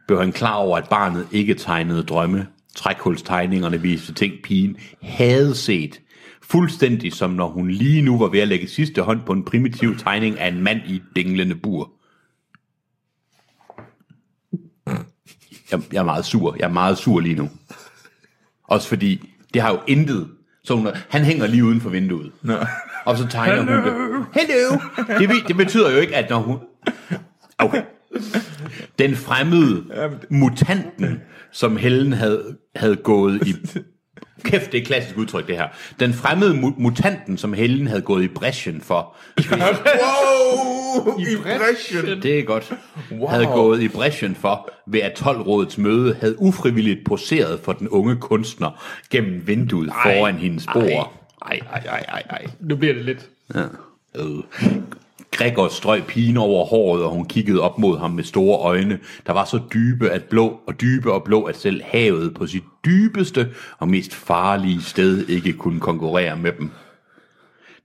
blev 0.06 0.18
han 0.20 0.32
klar 0.32 0.54
over, 0.54 0.78
at 0.78 0.88
barnet 0.88 1.26
ikke 1.32 1.54
tegnede 1.54 2.02
drømme. 2.02 2.46
Trækhulstegningerne 2.76 3.80
viste 3.82 4.12
ting, 4.14 4.32
pigen 4.44 4.76
havde 5.02 5.54
set. 5.54 6.00
Fuldstændig 6.42 7.12
som 7.12 7.30
når 7.30 7.48
hun 7.48 7.70
lige 7.70 8.02
nu 8.02 8.18
var 8.18 8.26
ved 8.28 8.40
at 8.40 8.48
lægge 8.48 8.68
sidste 8.68 9.02
hånd 9.02 9.20
på 9.26 9.32
en 9.32 9.44
primitiv 9.44 9.98
tegning 9.98 10.38
af 10.38 10.48
en 10.48 10.62
mand 10.62 10.80
i 10.86 10.94
et 10.96 11.02
dinglende 11.16 11.54
bur. 11.54 11.90
Jeg, 15.72 15.80
jeg 15.92 15.98
er 16.00 16.04
meget 16.04 16.24
sur. 16.24 16.56
Jeg 16.58 16.64
er 16.64 16.72
meget 16.72 16.98
sur 16.98 17.20
lige 17.20 17.34
nu. 17.34 17.50
Også 18.74 18.88
fordi, 18.88 19.30
det 19.54 19.62
har 19.62 19.70
jo 19.70 19.78
intet. 19.86 20.28
Så 20.64 20.74
hun, 20.74 20.88
han 21.10 21.24
hænger 21.24 21.46
lige 21.46 21.64
uden 21.64 21.80
for 21.80 21.90
vinduet. 21.90 22.32
Nå. 22.42 22.54
Og 23.04 23.18
så 23.18 23.26
tegner 23.26 23.58
hun 23.58 23.68
det. 23.68 24.26
Hello! 24.34 24.78
Det, 25.18 25.48
det 25.48 25.56
betyder 25.56 25.90
jo 25.90 25.96
ikke, 25.96 26.16
at 26.16 26.30
når 26.30 26.38
hun... 26.38 26.58
Okay. 27.58 27.82
Den 28.98 29.16
fremmede 29.16 29.84
mutanten, 30.30 31.20
som 31.52 31.76
Helen 31.76 32.12
havde, 32.12 32.56
havde 32.76 32.96
gået 32.96 33.46
i 33.46 33.54
Kæft, 34.44 34.72
det 34.72 34.78
er 34.78 34.82
et 34.82 34.86
klassisk 34.86 35.16
udtryk, 35.18 35.46
det 35.46 35.56
her. 35.56 35.68
Den 36.00 36.14
fremmede 36.14 36.52
mu- 36.54 36.74
mutanten, 36.82 37.38
som 37.38 37.52
Helen 37.52 37.86
havde 37.86 38.02
gået 38.02 38.24
i 38.24 38.28
bræschen 38.28 38.80
for, 38.80 39.14
Wow! 39.50 41.18
Impression! 41.18 42.22
det 42.22 42.38
er 42.38 42.42
godt, 42.42 42.72
wow. 43.12 43.28
havde 43.28 43.46
gået 43.46 43.82
i 43.82 43.88
bræschen 43.88 44.34
for, 44.34 44.70
ved 44.86 45.00
at 45.00 45.20
12-rådets 45.20 45.80
møde 45.80 46.16
havde 46.20 46.42
ufrivilligt 46.42 47.00
poseret 47.06 47.60
for 47.60 47.72
den 47.72 47.88
unge 47.88 48.16
kunstner 48.16 48.84
gennem 49.10 49.46
vinduet 49.46 49.88
ej, 50.04 50.18
foran 50.18 50.34
hendes 50.34 50.66
bord. 50.72 51.12
Ej, 51.46 51.60
ej, 51.72 51.82
ej, 51.86 52.04
ej, 52.08 52.22
ej. 52.30 52.46
Nu 52.60 52.76
bliver 52.76 52.94
det 52.94 53.04
lidt. 53.04 53.28
Øh. 53.54 53.64
Gregor 55.34 55.68
strøg 55.68 56.04
pigen 56.04 56.36
over 56.36 56.64
håret, 56.64 57.04
og 57.04 57.10
hun 57.10 57.24
kiggede 57.24 57.60
op 57.60 57.78
mod 57.78 57.98
ham 57.98 58.10
med 58.10 58.24
store 58.24 58.58
øjne, 58.58 58.98
der 59.26 59.32
var 59.32 59.44
så 59.44 59.60
dybe 59.74 60.10
at 60.10 60.24
blå 60.24 60.60
og 60.66 60.80
dybe 60.80 61.12
og 61.12 61.24
blå, 61.24 61.42
at 61.42 61.56
selv 61.56 61.82
havet 61.84 62.34
på 62.34 62.46
sit 62.46 62.62
dybeste 62.84 63.48
og 63.78 63.88
mest 63.88 64.14
farlige 64.14 64.82
sted 64.82 65.28
ikke 65.28 65.52
kunne 65.52 65.80
konkurrere 65.80 66.36
med 66.36 66.52
dem. 66.58 66.70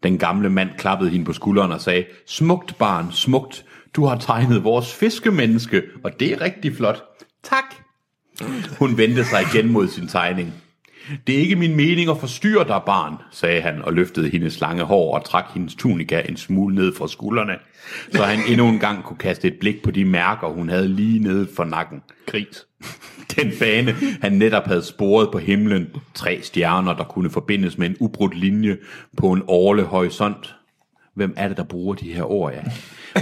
Den 0.04 0.18
gamle 0.18 0.50
mand 0.50 0.70
klappede 0.78 1.10
hende 1.10 1.26
på 1.26 1.34
skulderen 1.34 1.72
og 1.72 1.82
sagde, 1.82 2.06
Smukt 2.28 2.78
barn, 2.78 3.12
smukt, 3.12 3.66
du 3.96 4.06
har 4.06 4.18
tegnet 4.18 4.64
vores 4.64 4.94
fiskemenneske, 4.94 5.82
og 6.04 6.20
det 6.20 6.32
er 6.34 6.42
rigtig 6.42 6.76
flot. 6.76 7.04
Tak. 7.44 7.76
Hun 8.80 8.98
vendte 8.98 9.26
sig 9.26 9.42
igen 9.54 9.72
mod 9.72 9.88
sin 9.88 10.08
tegning. 10.08 10.54
Det 11.28 11.36
er 11.36 11.40
ikke 11.40 11.56
min 11.56 11.76
mening 11.76 12.10
at 12.10 12.18
forstyrre 12.18 12.68
dig, 12.68 12.82
barn, 12.86 13.16
sagde 13.32 13.62
han 13.62 13.82
og 13.82 13.94
løftede 13.94 14.30
hendes 14.30 14.62
lange 14.62 14.84
hår 14.84 15.18
og 15.18 15.26
trak 15.26 15.46
hendes 15.54 15.76
tunika 15.76 16.22
en 16.30 16.38
smule 16.38 16.76
ned 16.76 16.96
fra 16.96 17.08
skuldrene, 17.08 17.56
så 18.12 18.24
han 18.24 18.40
endnu 18.50 18.68
en 18.68 18.80
gang 18.80 19.04
kunne 19.04 19.18
kaste 19.18 19.48
et 19.48 19.60
blik 19.60 19.84
på 19.84 19.92
de 19.92 20.06
mærker, 20.06 20.48
hun 20.48 20.70
havde 20.70 20.88
lige 20.88 21.20
nede 21.20 21.48
for 21.56 21.64
nakken. 21.64 22.02
Gris. 22.26 22.66
Den 23.36 23.52
bane, 23.60 23.96
han 24.22 24.32
netop 24.32 24.66
havde 24.66 24.84
sporet 24.84 25.30
på 25.32 25.38
himlen, 25.38 25.88
tre 26.14 26.40
stjerner, 26.44 26.94
der 26.94 27.04
kunne 27.04 27.30
forbindes 27.30 27.78
med 27.78 27.88
en 27.88 27.96
ubrudt 28.00 28.38
linje 28.38 28.78
på 29.18 29.32
en 29.32 29.44
årlig 29.48 29.86
horisont. 29.86 30.56
Hvem 31.16 31.34
er 31.38 31.48
det, 31.48 31.58
der 31.58 31.64
bruger 31.64 31.96
de 31.96 32.14
her 32.14 32.32
ord, 32.32 32.54
ja? 32.54 32.64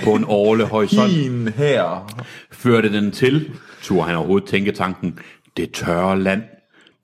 På 0.03 0.15
en 0.15 0.25
årlig 0.27 0.65
horisont 0.65 1.11
Fin 1.11 1.47
her. 1.63 2.13
førte 2.51 2.93
den 2.93 3.11
til, 3.11 3.51
turde 3.81 4.03
han 4.03 4.15
overhovedet 4.15 4.49
tænke 4.49 4.71
tanken, 4.71 5.19
det 5.57 5.71
tørre 5.71 6.19
land. 6.19 6.41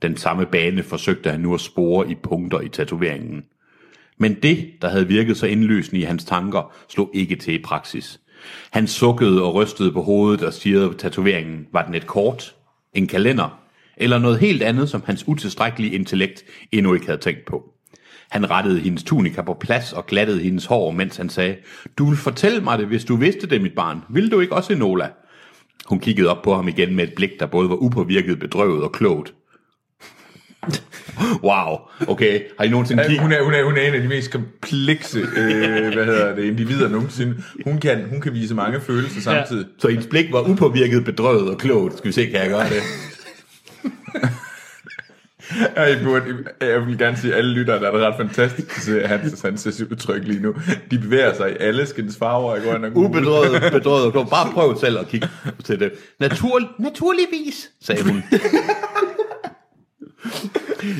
Den 0.03 0.17
samme 0.17 0.45
bane 0.45 0.83
forsøgte 0.83 1.31
han 1.31 1.39
nu 1.39 1.53
at 1.53 1.61
spore 1.61 2.11
i 2.11 2.15
punkter 2.15 2.61
i 2.61 2.69
tatoveringen. 2.69 3.43
Men 4.17 4.33
det, 4.33 4.71
der 4.81 4.89
havde 4.89 5.07
virket 5.07 5.37
så 5.37 5.45
indløsende 5.45 6.01
i 6.01 6.03
hans 6.03 6.25
tanker, 6.25 6.73
slog 6.89 7.11
ikke 7.13 7.35
til 7.35 7.53
i 7.53 7.61
praksis. 7.61 8.19
Han 8.71 8.87
sukkede 8.87 9.43
og 9.43 9.55
rystede 9.55 9.91
på 9.91 10.01
hovedet 10.01 10.43
og 10.43 10.53
stirrede 10.53 10.89
på 10.89 10.93
tatoveringen. 10.93 11.67
Var 11.71 11.85
den 11.85 11.95
et 11.95 12.07
kort? 12.07 12.55
En 12.93 13.07
kalender? 13.07 13.59
Eller 13.97 14.17
noget 14.17 14.39
helt 14.39 14.63
andet, 14.63 14.89
som 14.89 15.03
hans 15.05 15.27
utilstrækkelige 15.27 15.93
intellekt 15.93 16.43
endnu 16.71 16.93
ikke 16.93 17.05
havde 17.05 17.21
tænkt 17.21 17.45
på? 17.45 17.63
Han 18.29 18.49
rettede 18.49 18.79
hendes 18.79 19.03
tunika 19.03 19.41
på 19.41 19.53
plads 19.53 19.93
og 19.93 20.05
glattede 20.05 20.39
hendes 20.39 20.65
hår, 20.65 20.91
mens 20.91 21.17
han 21.17 21.29
sagde, 21.29 21.55
Du 21.97 22.05
vil 22.05 22.17
fortælle 22.17 22.61
mig 22.61 22.79
det, 22.79 22.87
hvis 22.87 23.05
du 23.05 23.15
vidste 23.15 23.47
det, 23.47 23.61
mit 23.61 23.75
barn. 23.75 24.01
Vil 24.09 24.31
du 24.31 24.39
ikke 24.39 24.55
også, 24.55 24.73
Enola? 24.73 25.09
Hun 25.85 25.99
kiggede 25.99 26.29
op 26.29 26.41
på 26.41 26.55
ham 26.55 26.67
igen 26.67 26.95
med 26.95 27.03
et 27.03 27.13
blik, 27.15 27.39
der 27.39 27.45
både 27.45 27.69
var 27.69 27.75
upåvirket, 27.75 28.39
bedrøvet 28.39 28.83
og 28.83 28.91
klogt 28.91 29.33
wow, 31.43 31.77
okay. 32.07 32.41
Har 32.57 32.65
I 32.65 32.69
nogensinde 32.69 33.03
Ja, 33.03 33.07
kigget? 33.09 33.21
hun, 33.23 33.31
er, 33.31 33.43
hun, 33.43 33.53
er, 33.53 33.63
hun 33.63 33.77
er 33.77 33.81
en 33.81 33.93
af 33.93 34.01
de 34.01 34.07
mest 34.07 34.31
komplekse 34.31 35.19
øh, 35.19 35.93
hvad 35.93 36.05
hedder 36.05 36.35
det, 36.35 36.43
individer 36.43 36.89
nogensinde. 36.89 37.35
Hun 37.65 37.79
kan, 37.79 38.05
hun 38.09 38.21
kan 38.21 38.33
vise 38.33 38.55
mange 38.55 38.81
følelser 38.81 39.21
samtidig. 39.21 39.65
Så 39.79 39.87
hendes 39.87 40.07
blik 40.07 40.31
var 40.31 40.49
upåvirket, 40.49 41.05
bedrøvet 41.05 41.49
og 41.49 41.57
klogt. 41.57 41.97
Skal 41.97 42.07
vi 42.07 42.13
se, 42.13 42.25
kan 42.25 42.39
jeg 42.41 42.49
gøre 42.49 42.69
det? 42.69 42.81
Ja. 45.75 45.81
Jeg, 45.81 45.99
burde, 46.03 46.23
jeg 46.61 46.87
vil 46.87 46.97
gerne 46.97 47.17
sige, 47.17 47.31
at 47.33 47.37
alle 47.37 47.51
lyttere, 47.53 47.79
der 47.79 47.87
er 47.87 47.91
det 47.91 48.01
ret 48.01 48.13
fantastisk 48.17 48.77
at 48.77 48.83
se 48.83 49.07
hans, 49.07 49.41
hans 49.41 49.81
udtryk 49.91 50.23
lige 50.23 50.39
nu. 50.41 50.55
De 50.91 50.97
bevæger 50.99 51.33
sig 51.35 51.51
i 51.51 51.55
alle 51.59 51.85
skins 51.85 52.17
farver. 52.17 52.55
Jeg 52.55 52.63
går 52.63 52.75
ind 52.75 52.85
og. 52.85 52.91
Ubedrøvet, 52.95 53.61
bedrøvet 53.73 54.15
og. 54.15 54.29
Bare 54.29 54.51
prøv 54.53 54.79
selv 54.79 54.99
at 54.99 55.07
kigge 55.07 55.27
til 55.63 55.79
det. 55.79 55.91
Natur, 56.19 56.59
naturligvis, 56.79 57.69
sagde 57.81 58.03
hun. 58.03 58.23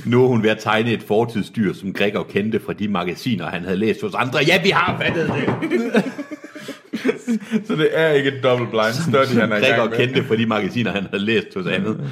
Nu 0.06 0.24
er 0.24 0.28
hun 0.28 0.44
ved 0.44 0.50
at 0.50 0.60
tegne 0.60 0.92
et 0.92 1.04
fortidsdyr, 1.04 1.74
som 1.74 1.94
Gregor 1.94 2.24
kendte 2.24 2.60
fra 2.60 2.74
de 2.74 2.88
magasiner, 2.88 3.50
han 3.50 3.63
havde 3.63 3.78
læst 3.78 4.02
hos 4.02 4.13
andre. 4.13 4.40
Ja, 4.48 4.62
vi 4.63 4.70
har 4.70 5.02
fattet 5.02 5.28
det. 5.28 6.04
Så 7.68 7.75
det 7.75 7.90
er 7.92 8.10
ikke 8.10 8.38
et 8.38 8.44
double 8.44 8.68
blind 8.68 8.94
study, 8.94 9.40
han 9.40 9.52
er 9.52 9.58
i 9.58 9.60
Gregor 9.60 9.78
gang 9.78 9.90
med. 9.90 9.98
kendte 9.98 10.24
fra 10.24 10.36
de 10.36 10.46
magasiner, 10.46 10.92
han 10.92 11.04
havde 11.04 11.25
læst 11.25 11.48
hos 11.56 11.68
andet. 11.68 12.12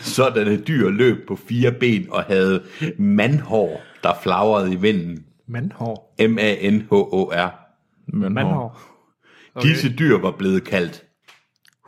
Sådanne 0.00 0.56
dyr 0.56 0.90
løb 0.90 1.28
på 1.28 1.38
fire 1.48 1.72
ben 1.72 2.06
og 2.10 2.22
havde 2.22 2.62
mandhår, 2.98 3.82
der 4.02 4.12
flagrede 4.22 4.72
i 4.72 4.76
vinden. 4.76 5.24
Mandhår. 5.48 6.14
M-A-N-H-O-R. 6.28 7.50
Mandhår. 8.06 8.80
Okay. 9.54 9.68
Disse 9.68 9.94
dyr 9.98 10.18
var 10.18 10.30
blevet 10.30 10.64
kaldt. 10.64 11.04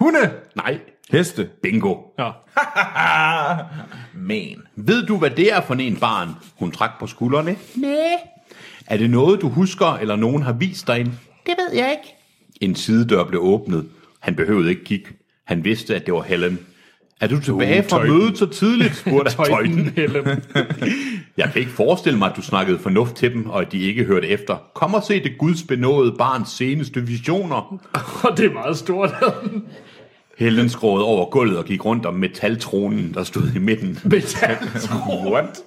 Hunde! 0.01 0.31
Nej, 0.57 0.79
Heste! 1.13 1.49
bingo. 1.63 1.95
Ja. 2.19 2.31
Man. 4.29 4.57
Ved 4.77 5.07
du, 5.07 5.17
hvad 5.19 5.31
det 5.31 5.53
er 5.53 5.61
for 5.61 5.75
en 5.75 5.97
barn? 5.97 6.29
Hun 6.59 6.71
trak 6.71 6.91
på 7.01 7.07
skuldrene. 7.07 7.57
Nej. 7.75 7.91
Er 8.87 8.97
det 8.97 9.11
noget, 9.11 9.41
du 9.41 9.49
husker, 9.49 9.87
eller 9.87 10.17
nogen 10.17 10.43
har 10.43 10.53
vist 10.53 10.87
dig 10.87 11.01
en? 11.01 11.19
Det 11.47 11.55
ved 11.59 11.79
jeg 11.79 11.91
ikke. 11.91 12.15
En 12.61 12.75
sidedør 12.75 13.25
blev 13.25 13.41
åbnet. 13.43 13.89
Han 14.21 14.35
behøvede 14.35 14.71
ikke 14.71 14.85
kigge. 14.85 15.07
Han 15.45 15.65
vidste, 15.65 15.97
at 15.97 16.07
det 16.07 16.15
var 16.15 16.23
Helen. 16.23 16.59
Er 17.21 17.27
du 17.29 17.41
tilbage 17.41 17.83
fra 17.83 17.97
Tøjten. 17.97 18.19
mødet 18.19 18.39
så 18.39 18.47
tidligt? 18.47 18.97
spurgte 18.97 19.31
Tøjten. 19.33 19.93
Helen. 19.97 20.27
Jeg 21.37 21.51
kan 21.53 21.61
ikke 21.61 21.73
forestille 21.73 22.19
mig, 22.19 22.31
at 22.31 22.37
du 22.37 22.43
snakkede 22.43 22.79
fornuft 22.79 23.15
til 23.15 23.33
dem, 23.33 23.51
og 23.51 23.61
at 23.61 23.73
de 23.73 23.79
ikke 23.79 24.05
hørte 24.05 24.29
efter. 24.29 24.57
Kom 24.75 24.95
og 24.95 25.03
se 25.03 25.23
det 25.23 25.39
Guds 25.39 25.63
benåede 25.63 26.15
barns 26.19 26.49
seneste 26.49 27.07
visioner. 27.07 27.79
Og 28.25 28.37
det 28.37 28.47
er 28.47 28.53
meget 28.53 28.77
stort. 28.77 29.11
Helen 30.37 30.69
skråede 30.69 31.05
over 31.05 31.31
gulvet 31.31 31.59
og 31.59 31.65
gik 31.65 31.85
rundt 31.85 32.07
om 32.07 32.15
metaltronen, 32.15 33.15
der 33.15 33.25
stod 33.25 33.43
i 33.55 33.59
midten. 33.59 33.99
Metal. 34.05 34.57
What? 35.33 35.61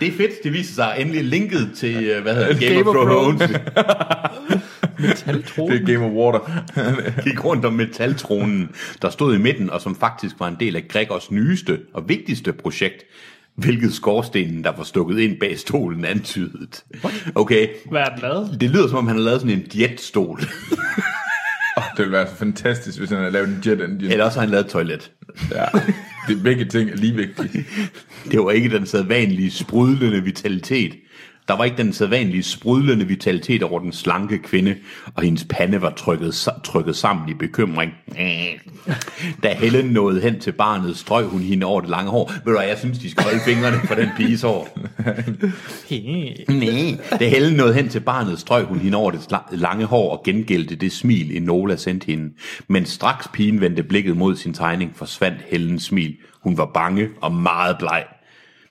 Det 0.00 0.08
er 0.08 0.12
fedt, 0.12 0.30
det 0.44 0.52
viser 0.52 0.74
sig 0.74 0.96
endelig 0.98 1.24
linket 1.24 1.70
til, 1.76 2.04
øh, 2.04 2.22
hvad 2.22 2.34
hedder 2.34 2.52
det, 2.52 2.60
Game, 2.60 2.74
Game 2.74 2.90
of 2.90 2.96
of 2.96 3.06
Thrones. 3.06 3.40
Metaltro. 5.08 5.68
Det 5.68 5.82
er 5.82 5.86
Game 5.86 6.04
of 6.04 6.12
Water. 6.12 6.62
gik 7.28 7.44
rundt 7.44 7.64
om 7.64 7.72
metaltronen, 7.72 8.70
der 9.02 9.10
stod 9.10 9.34
i 9.34 9.38
midten, 9.38 9.70
og 9.70 9.80
som 9.80 9.96
faktisk 9.96 10.34
var 10.38 10.48
en 10.48 10.56
del 10.60 10.76
af 10.76 10.88
Gregors 10.88 11.30
nyeste 11.30 11.78
og 11.94 12.08
vigtigste 12.08 12.52
projekt, 12.52 13.04
hvilket 13.54 13.92
skorstenen, 13.94 14.64
der 14.64 14.72
var 14.76 14.84
stukket 14.84 15.18
ind 15.18 15.40
bag 15.40 15.58
stolen, 15.58 16.04
antydet. 16.04 16.84
Okay, 17.34 17.68
Hvad 17.90 18.00
er 18.00 18.08
den 18.08 18.18
lavet? 18.22 18.56
det 18.60 18.70
lyder 18.70 18.88
som 18.88 18.98
om, 18.98 19.06
han 19.06 19.16
har 19.16 19.22
lavet 19.24 19.40
sådan 19.40 19.56
en 19.56 19.80
jetstol. 19.80 20.40
Det 22.00 22.06
ville 22.08 22.18
være 22.18 22.28
så 22.28 22.36
fantastisk, 22.36 22.98
hvis 22.98 23.10
han 23.10 23.18
havde 23.18 23.30
lavet 23.30 23.48
en 23.48 23.62
jet 23.66 23.80
engine. 23.84 24.12
Eller 24.12 24.24
også 24.24 24.38
har 24.38 24.46
han 24.46 24.50
lavet 24.50 24.64
et 24.64 24.70
toilet. 24.70 25.12
Ja. 25.50 25.64
Det 26.28 26.38
er 26.38 26.42
begge 26.42 26.64
ting 26.64 26.90
er 26.90 26.96
lige 26.96 27.14
vigtige. 27.14 27.66
Det 28.30 28.40
var 28.40 28.50
ikke 28.50 28.70
den 28.70 28.86
sædvanlige 28.86 29.50
sprudlende 29.50 30.24
vitalitet. 30.24 30.94
Der 31.50 31.56
var 31.56 31.64
ikke 31.64 31.76
den 31.76 31.92
sædvanlige 31.92 32.42
sprudlende 32.42 33.06
vitalitet 33.06 33.62
over 33.62 33.78
den 33.78 33.92
slanke 33.92 34.38
kvinde, 34.38 34.76
og 35.14 35.22
hendes 35.22 35.46
pande 35.50 35.82
var 35.82 35.90
trykket, 35.90 36.48
trykket 36.64 36.96
sammen 36.96 37.28
i 37.28 37.34
bekymring. 37.34 37.92
Da 39.42 39.54
Helen 39.54 39.86
nåede 39.86 40.20
hen 40.20 40.40
til 40.40 40.52
barnet, 40.52 40.96
strøg 40.96 41.26
hun 41.26 41.40
hende 41.40 41.66
over 41.66 41.80
det 41.80 41.90
lange 41.90 42.10
hår. 42.10 42.32
Ved 42.44 42.52
du 42.54 42.60
jeg 42.60 42.78
synes, 42.78 42.98
de 42.98 43.10
skal 43.10 43.24
holde 43.24 43.40
fingrene 43.44 43.76
for 43.84 43.94
den 43.94 44.08
piges 44.16 44.42
hår. 44.42 44.78
Nej. 46.48 47.18
Da 47.18 47.28
Helen 47.28 47.56
nåede 47.56 47.74
hen 47.74 47.88
til 47.88 48.00
barnet, 48.00 48.38
strøg 48.38 48.64
hun 48.64 48.78
hende 48.78 48.98
over 48.98 49.10
det 49.10 49.38
lange 49.52 49.84
hår 49.84 50.16
og 50.16 50.24
gengældte 50.24 50.76
det 50.76 50.92
smil, 50.92 51.36
Enola 51.36 51.76
sendte 51.76 52.06
hende. 52.06 52.30
Men 52.68 52.86
straks 52.86 53.28
pigen 53.32 53.60
vendte 53.60 53.82
blikket 53.82 54.16
mod 54.16 54.36
sin 54.36 54.54
tegning, 54.54 54.92
forsvandt 54.94 55.38
Helens 55.50 55.82
smil. 55.82 56.16
Hun 56.42 56.58
var 56.58 56.70
bange 56.74 57.08
og 57.20 57.32
meget 57.32 57.76
bleg. 57.78 58.04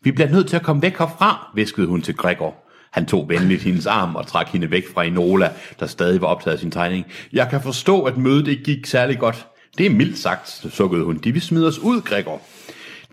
Vi 0.04 0.12
bliver 0.12 0.30
nødt 0.30 0.48
til 0.48 0.56
at 0.56 0.64
komme 0.64 0.82
væk 0.82 0.98
herfra, 0.98 1.52
viskede 1.56 1.88
hun 1.88 2.02
til 2.02 2.16
Gregor. 2.16 2.66
Han 2.91 3.05
tog 3.05 3.29
venligt 3.29 3.63
hendes 3.63 3.86
arm 3.86 4.15
og 4.15 4.27
trak 4.27 4.48
hende 4.48 4.72
væk 4.72 4.84
fra 4.93 5.03
Enola, 5.03 5.51
der 5.79 5.88
stadig 5.88 6.22
var 6.22 6.27
optaget 6.27 6.53
af 6.53 6.60
sin 6.60 6.72
tegning. 6.72 7.05
Jeg 7.34 7.48
kan 7.50 7.62
forstå, 7.62 8.03
at 8.03 8.17
mødet 8.17 8.48
ikke 8.48 8.63
gik 8.63 8.86
særlig 8.86 9.19
godt. 9.19 9.48
Det 9.77 9.86
er 9.86 9.89
mildt 9.89 10.17
sagt, 10.17 10.50
sukkede 10.50 11.03
hun. 11.03 11.17
De 11.17 11.31
vil 11.31 11.41
smide 11.41 11.67
os 11.67 11.79
ud, 11.79 12.01
Gregor. 12.01 12.41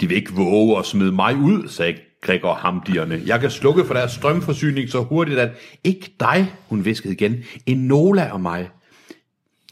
De 0.01 0.09
vil 0.09 0.17
ikke 0.17 0.33
våge 0.33 0.79
at 0.79 0.87
smide 0.87 1.13
mig 1.13 1.37
ud, 1.37 1.69
sagde 1.69 1.95
Gregor 2.23 2.55
hamdierne. 2.55 3.23
Jeg 3.27 3.41
kan 3.41 3.51
slukke 3.51 3.85
for 3.85 3.95
deres 3.95 4.13
strømforsyning 4.13 4.89
så 4.89 5.01
hurtigt, 5.01 5.39
at 5.39 5.51
ikke 5.85 6.15
dig, 6.21 6.53
hun 6.69 6.85
viskede 6.85 7.13
igen, 7.15 7.45
Enola 7.67 8.31
og 8.33 8.41
mig. 8.41 8.69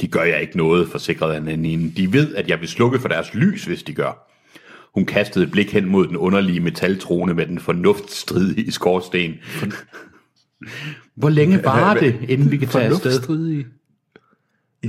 De 0.01 0.09
gør 0.09 0.23
jeg 0.23 0.41
ikke 0.41 0.57
noget, 0.57 0.89
forsikrede 0.89 1.35
han 1.35 1.65
hende. 1.65 1.93
De 1.97 2.13
ved, 2.13 2.35
at 2.35 2.49
jeg 2.49 2.61
vil 2.61 2.69
slukke 2.69 3.01
for 3.01 3.09
deres 3.09 3.35
lys, 3.35 3.65
hvis 3.65 3.83
de 3.83 3.95
gør. 3.95 4.34
Hun 4.95 5.07
kastede 5.07 5.45
et 5.45 5.51
blik 5.51 5.73
hen 5.73 5.85
mod 5.85 6.07
den 6.07 6.17
underlige 6.17 6.61
metaltrone 6.61 7.35
med 7.35 7.47
den 7.47 7.59
fornuftstridige 7.59 8.73
skorsten. 8.73 9.35
Hvor 11.17 11.29
længe 11.29 11.65
varer 11.65 12.01
det, 12.01 12.17
inden 12.29 12.51
vi 12.51 12.57
kan 12.57 12.69
tage 12.69 12.85
afsted? 12.85 13.65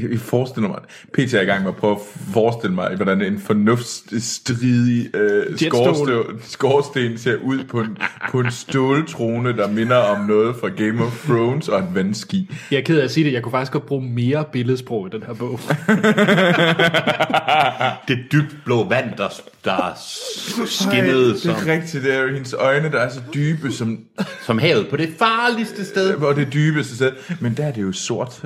Jeg, 0.01 0.19
forestiller 0.19 0.69
mig, 0.69 0.79
PT 1.13 1.33
er 1.33 1.41
i 1.41 1.45
gang 1.45 1.61
med 1.61 1.69
at 1.69 1.75
prøve 1.75 1.95
at 1.95 2.01
forestille 2.33 2.75
mig, 2.75 2.95
hvordan 2.95 3.21
en 3.21 3.39
fornuftsstridig 3.39 5.15
øh, 5.15 5.57
skorsten, 5.57 6.41
skorsten 6.41 7.17
ser 7.17 7.35
ud 7.43 7.63
på 7.63 7.79
en, 7.81 7.97
på 8.31 8.39
en 8.39 8.51
ståltrone, 8.51 9.57
der 9.57 9.67
minder 9.67 9.97
om 9.97 10.25
noget 10.25 10.55
fra 10.55 10.67
Game 10.69 11.05
of 11.05 11.25
Thrones 11.25 11.67
og 11.67 11.79
et 11.79 11.87
vandski. 11.93 12.51
Jeg 12.71 12.77
er 12.77 12.81
ked 12.81 12.99
af 12.99 13.03
at 13.03 13.11
sige 13.11 13.25
det, 13.25 13.33
jeg 13.33 13.43
kunne 13.43 13.51
faktisk 13.51 13.71
godt 13.71 13.85
bruge 13.85 14.01
mere 14.09 14.45
billedsprog 14.51 15.07
i 15.07 15.09
den 15.09 15.23
her 15.23 15.33
bog. 15.33 15.59
Det 18.07 18.17
dybt 18.31 18.55
blå 18.65 18.87
vand, 18.89 19.09
der, 19.17 19.27
der 19.65 19.97
skinnede 20.65 21.29
det 21.29 21.39
som, 21.39 21.51
er 21.51 21.65
rigtigt, 21.65 22.03
det 22.03 22.13
er 22.13 22.21
jo 22.21 22.33
hendes 22.33 22.53
øjne, 22.53 22.91
der 22.91 22.99
er 22.99 23.09
så 23.09 23.21
dybe, 23.33 23.71
som, 23.71 23.99
som 24.45 24.57
havet 24.59 24.87
på 24.89 24.97
det 24.97 25.09
farligste 25.19 25.85
sted. 25.85 26.17
hvor 26.17 26.33
det 26.33 26.53
dybeste 26.53 26.95
sted. 26.95 27.11
Men 27.39 27.57
der 27.57 27.65
er 27.65 27.71
det 27.71 27.81
jo 27.81 27.91
sort. 27.91 28.41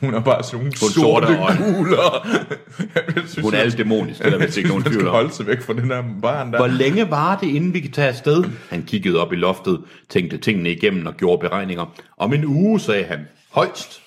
Hun 0.00 0.12
har 0.12 0.20
bare 0.20 0.44
sådan 0.44 0.72
sorte 0.92 1.26
øjne. 1.26 1.56
kugler. 1.74 2.26
Jeg 2.94 3.02
synes, 3.26 3.44
Hun 3.44 3.54
er 3.54 3.58
alt 3.58 3.78
dæmonisk, 3.78 4.18
det 4.18 4.26
er 4.26 4.38
der 4.38 4.46
vist 4.46 4.56
ikke 4.56 4.68
nogen 4.74 4.84
tvivl 4.84 5.06
om. 5.06 5.14
holde 5.14 5.32
sig 5.32 5.46
væk 5.46 5.62
fra 5.62 5.72
den 5.72 5.84
her 5.84 6.02
barn 6.22 6.52
der. 6.52 6.58
Hvor 6.58 6.66
længe 6.66 7.10
var 7.10 7.36
det, 7.38 7.48
inden 7.48 7.74
vi 7.74 7.80
kan 7.80 7.90
tage 7.90 8.08
afsted? 8.08 8.44
Han 8.70 8.82
kiggede 8.82 9.20
op 9.20 9.32
i 9.32 9.36
loftet, 9.36 9.80
tænkte 10.08 10.38
tingene 10.38 10.70
igennem 10.70 11.06
og 11.06 11.16
gjorde 11.16 11.40
beregninger. 11.40 11.94
Om 12.18 12.32
en 12.32 12.44
uge, 12.44 12.80
sagde 12.80 13.04
han. 13.04 13.18
Højst. 13.50 14.00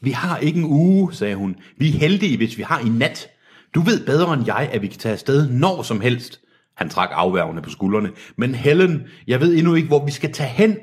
Vi 0.00 0.10
har 0.10 0.38
ikke 0.38 0.58
en 0.58 0.64
uge, 0.66 1.14
sagde 1.14 1.34
hun. 1.34 1.56
Vi 1.76 1.88
er 1.88 1.92
heldige, 1.92 2.36
hvis 2.36 2.58
vi 2.58 2.62
har 2.62 2.78
en 2.78 2.92
nat. 2.92 3.28
Du 3.74 3.80
ved 3.80 4.06
bedre 4.06 4.34
end 4.34 4.42
jeg, 4.46 4.68
at 4.72 4.82
vi 4.82 4.86
kan 4.86 4.98
tage 4.98 5.12
afsted 5.12 5.48
når 5.50 5.82
som 5.82 6.00
helst. 6.00 6.40
Han 6.76 6.88
trak 6.88 7.08
afværgende 7.12 7.62
på 7.62 7.70
skuldrene. 7.70 8.10
Men 8.36 8.54
Helen, 8.54 9.02
jeg 9.26 9.40
ved 9.40 9.54
endnu 9.56 9.74
ikke, 9.74 9.88
hvor 9.88 10.04
vi 10.04 10.10
skal 10.10 10.32
tage 10.32 10.48
hen. 10.48 10.76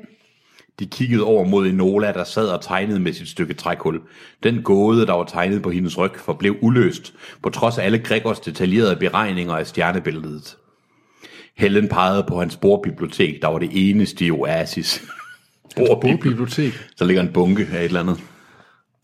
De 0.80 0.86
kiggede 0.86 1.24
over 1.24 1.44
mod 1.44 1.66
Enola, 1.66 2.12
der 2.12 2.24
sad 2.24 2.48
og 2.48 2.62
tegnede 2.62 3.00
med 3.00 3.12
sit 3.12 3.28
stykke 3.28 3.54
trækul. 3.54 4.00
Den 4.42 4.62
gåde, 4.62 5.06
der 5.06 5.12
var 5.12 5.24
tegnet 5.24 5.62
på 5.62 5.70
hendes 5.70 5.98
ryg, 5.98 6.12
forblev 6.16 6.56
uløst, 6.60 7.14
på 7.42 7.50
trods 7.50 7.78
af 7.78 7.84
alle 7.84 7.98
Gregors 7.98 8.40
detaljerede 8.40 8.96
beregninger 8.96 9.54
af 9.54 9.66
stjernebilledet. 9.66 10.56
Helen 11.56 11.88
pegede 11.88 12.24
på 12.28 12.40
hans 12.40 12.56
bordbibliotek, 12.56 13.42
der 13.42 13.48
var 13.48 13.58
det 13.58 13.70
eneste 13.72 14.24
i 14.24 14.30
Oasis. 14.30 15.02
Bordbibliotek. 15.76 16.22
Bibliotek. 16.22 16.72
Så 16.96 17.04
ligger 17.04 17.22
en 17.22 17.32
bunke 17.32 17.68
af 17.72 17.78
et 17.78 17.84
eller 17.84 18.00
andet. 18.00 18.20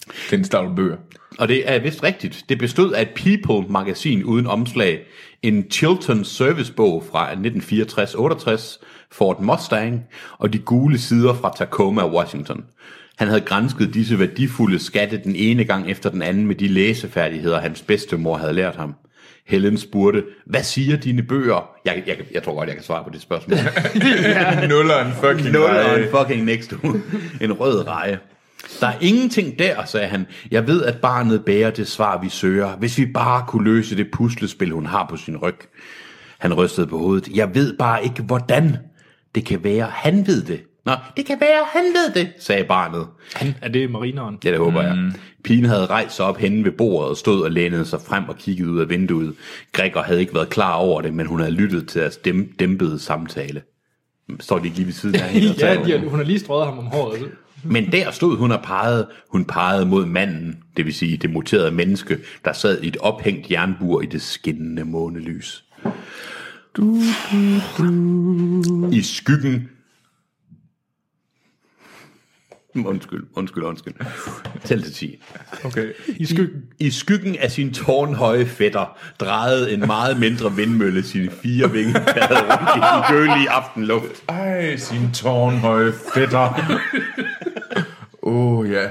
Det 0.06 0.32
er 0.32 0.38
en 0.38 0.44
stavl 0.44 0.76
bøger. 0.76 0.96
Og 1.38 1.48
det 1.48 1.70
er 1.70 1.78
vist 1.78 2.02
rigtigt. 2.02 2.44
Det 2.48 2.58
bestod 2.58 2.92
af 2.92 3.02
et 3.02 3.08
People-magasin 3.08 4.24
uden 4.24 4.46
omslag, 4.46 5.00
en 5.42 5.64
Chilton 5.70 6.24
servicebog 6.24 7.04
fra 7.10 7.32
1964-68, 7.32 8.78
Ford 9.12 9.42
Mustang 9.42 10.04
og 10.38 10.52
de 10.52 10.58
gule 10.58 10.98
sider 10.98 11.34
fra 11.34 11.52
Tacoma, 11.56 12.06
Washington. 12.06 12.64
Han 13.18 13.28
havde 13.28 13.40
grænsket 13.40 13.94
disse 13.94 14.18
værdifulde 14.18 14.78
skatte 14.78 15.20
den 15.24 15.36
ene 15.36 15.64
gang 15.64 15.90
efter 15.90 16.10
den 16.10 16.22
anden 16.22 16.46
med 16.46 16.54
de 16.54 16.68
læsefærdigheder, 16.68 17.60
hans 17.60 17.82
bedstemor 17.82 18.36
havde 18.36 18.52
lært 18.52 18.76
ham. 18.76 18.94
Helen 19.46 19.78
spurgte, 19.78 20.24
hvad 20.46 20.62
siger 20.62 20.96
dine 20.96 21.22
bøger? 21.22 21.70
Jeg, 21.84 22.02
jeg, 22.06 22.16
jeg 22.34 22.42
tror 22.42 22.54
godt, 22.54 22.66
jeg 22.66 22.76
kan 22.76 22.84
svare 22.84 23.04
på 23.04 23.10
det 23.10 23.20
spørgsmål. 23.20 23.58
Nul 24.68 24.90
og 24.90 25.06
en 25.06 25.12
fucking 25.12 25.52
Nul 25.52 25.62
og 25.62 25.70
reje. 25.70 26.02
en 26.02 26.08
fucking 26.10 26.44
next 26.44 26.72
uge. 26.72 27.02
En 27.40 27.52
rød 27.52 27.86
reje. 27.86 28.18
Der 28.80 28.86
er 28.86 28.98
ingenting 29.00 29.58
der, 29.58 29.84
sagde 29.84 30.06
han. 30.06 30.26
Jeg 30.50 30.66
ved, 30.66 30.82
at 30.82 30.96
barnet 31.00 31.44
bærer 31.44 31.70
det 31.70 31.88
svar, 31.88 32.20
vi 32.22 32.28
søger. 32.28 32.76
Hvis 32.76 32.98
vi 32.98 33.06
bare 33.06 33.44
kunne 33.48 33.64
løse 33.64 33.96
det 33.96 34.06
puslespil, 34.12 34.70
hun 34.70 34.86
har 34.86 35.06
på 35.10 35.16
sin 35.16 35.36
ryg. 35.36 35.56
Han 36.38 36.54
rystede 36.54 36.86
på 36.86 36.98
hovedet. 36.98 37.28
Jeg 37.34 37.54
ved 37.54 37.76
bare 37.78 38.04
ikke, 38.04 38.22
hvordan. 38.22 38.76
Det 39.34 39.44
kan 39.44 39.64
være, 39.64 39.86
han 39.92 40.26
ved 40.26 40.42
det. 40.42 40.60
Nå, 40.84 40.92
det 41.16 41.26
kan 41.26 41.36
være, 41.40 41.64
han 41.72 41.82
ved 41.84 42.14
det, 42.22 42.32
sagde 42.40 42.64
barnet. 42.64 43.06
Er 43.62 43.68
det 43.68 43.90
marineren? 43.90 44.38
Ja, 44.44 44.50
det 44.50 44.58
håber 44.58 44.82
jeg. 44.82 45.12
Pigen 45.44 45.64
havde 45.64 45.86
rejst 45.86 46.16
sig 46.16 46.24
op 46.24 46.38
henne 46.38 46.64
ved 46.64 46.72
bordet 46.72 47.10
og 47.10 47.16
stod 47.16 47.42
og 47.42 47.50
lænede 47.50 47.84
sig 47.84 48.00
frem 48.06 48.28
og 48.28 48.36
kiggede 48.36 48.70
ud 48.70 48.80
af 48.80 48.88
vinduet. 48.88 49.34
Gregor 49.72 50.02
havde 50.02 50.20
ikke 50.20 50.34
været 50.34 50.48
klar 50.48 50.72
over 50.74 51.00
det, 51.00 51.14
men 51.14 51.26
hun 51.26 51.40
havde 51.40 51.52
lyttet 51.52 51.88
til 51.88 52.00
deres 52.00 52.16
dæm- 52.28 52.56
dæmpede 52.58 52.98
samtale. 52.98 53.62
Står 54.40 54.58
de 54.58 54.64
ikke 54.64 54.76
lige 54.76 54.86
ved 54.86 54.92
siden 54.92 55.14
af 55.14 55.20
hende 55.30 55.50
og 55.50 55.56
ja, 55.58 55.74
de 55.84 55.90
har, 55.90 56.08
hun 56.08 56.18
har 56.18 56.24
lige 56.24 56.38
strøget 56.38 56.66
ham 56.66 56.78
om 56.78 56.86
håret. 56.86 57.30
Men 57.70 57.92
der 57.92 58.10
stod 58.10 58.36
hun 58.36 58.52
og 58.52 58.62
pegede. 58.62 59.08
Hun 59.28 59.44
pegede 59.44 59.86
mod 59.86 60.06
manden, 60.06 60.58
det 60.76 60.84
vil 60.84 60.94
sige 60.94 61.16
det 61.16 61.30
muterede 61.30 61.70
menneske, 61.70 62.18
der 62.44 62.52
sad 62.52 62.82
i 62.82 62.88
et 62.88 62.96
ophængt 62.96 63.50
jernbur 63.50 64.02
i 64.02 64.06
det 64.06 64.22
skinnende 64.22 64.84
månelys. 64.84 65.64
Du, 66.76 67.00
du, 67.32 67.60
du. 67.78 68.90
I 68.92 69.02
skyggen... 69.02 69.68
Undskyld, 72.84 73.24
undskyld, 73.34 73.64
undskyld. 73.64 73.94
Tæl 74.64 74.82
til 74.82 74.92
10. 74.92 75.22
Okay. 75.64 75.92
I 76.16 76.24
skyggen. 76.24 76.62
I 76.78 76.90
skyggen 76.90 77.36
af 77.36 77.50
sin 77.50 77.74
tårnhøje 77.74 78.46
fætter 78.46 78.98
drejede 79.20 79.72
en 79.72 79.80
meget 79.80 80.20
mindre 80.20 80.56
vindmølle 80.56 81.02
sine 81.02 81.30
fire 81.30 81.72
vingeplader 81.72 82.42
rundt 82.42 82.76
i 82.76 82.80
den 82.80 83.02
kølige 83.08 83.50
aftenluft. 83.50 84.24
Ej, 84.28 84.76
sin 84.76 85.12
tårnhøje 85.12 85.92
fætter. 86.14 86.70
Åh, 88.26 88.58
oh, 88.58 88.70
ja. 88.70 88.88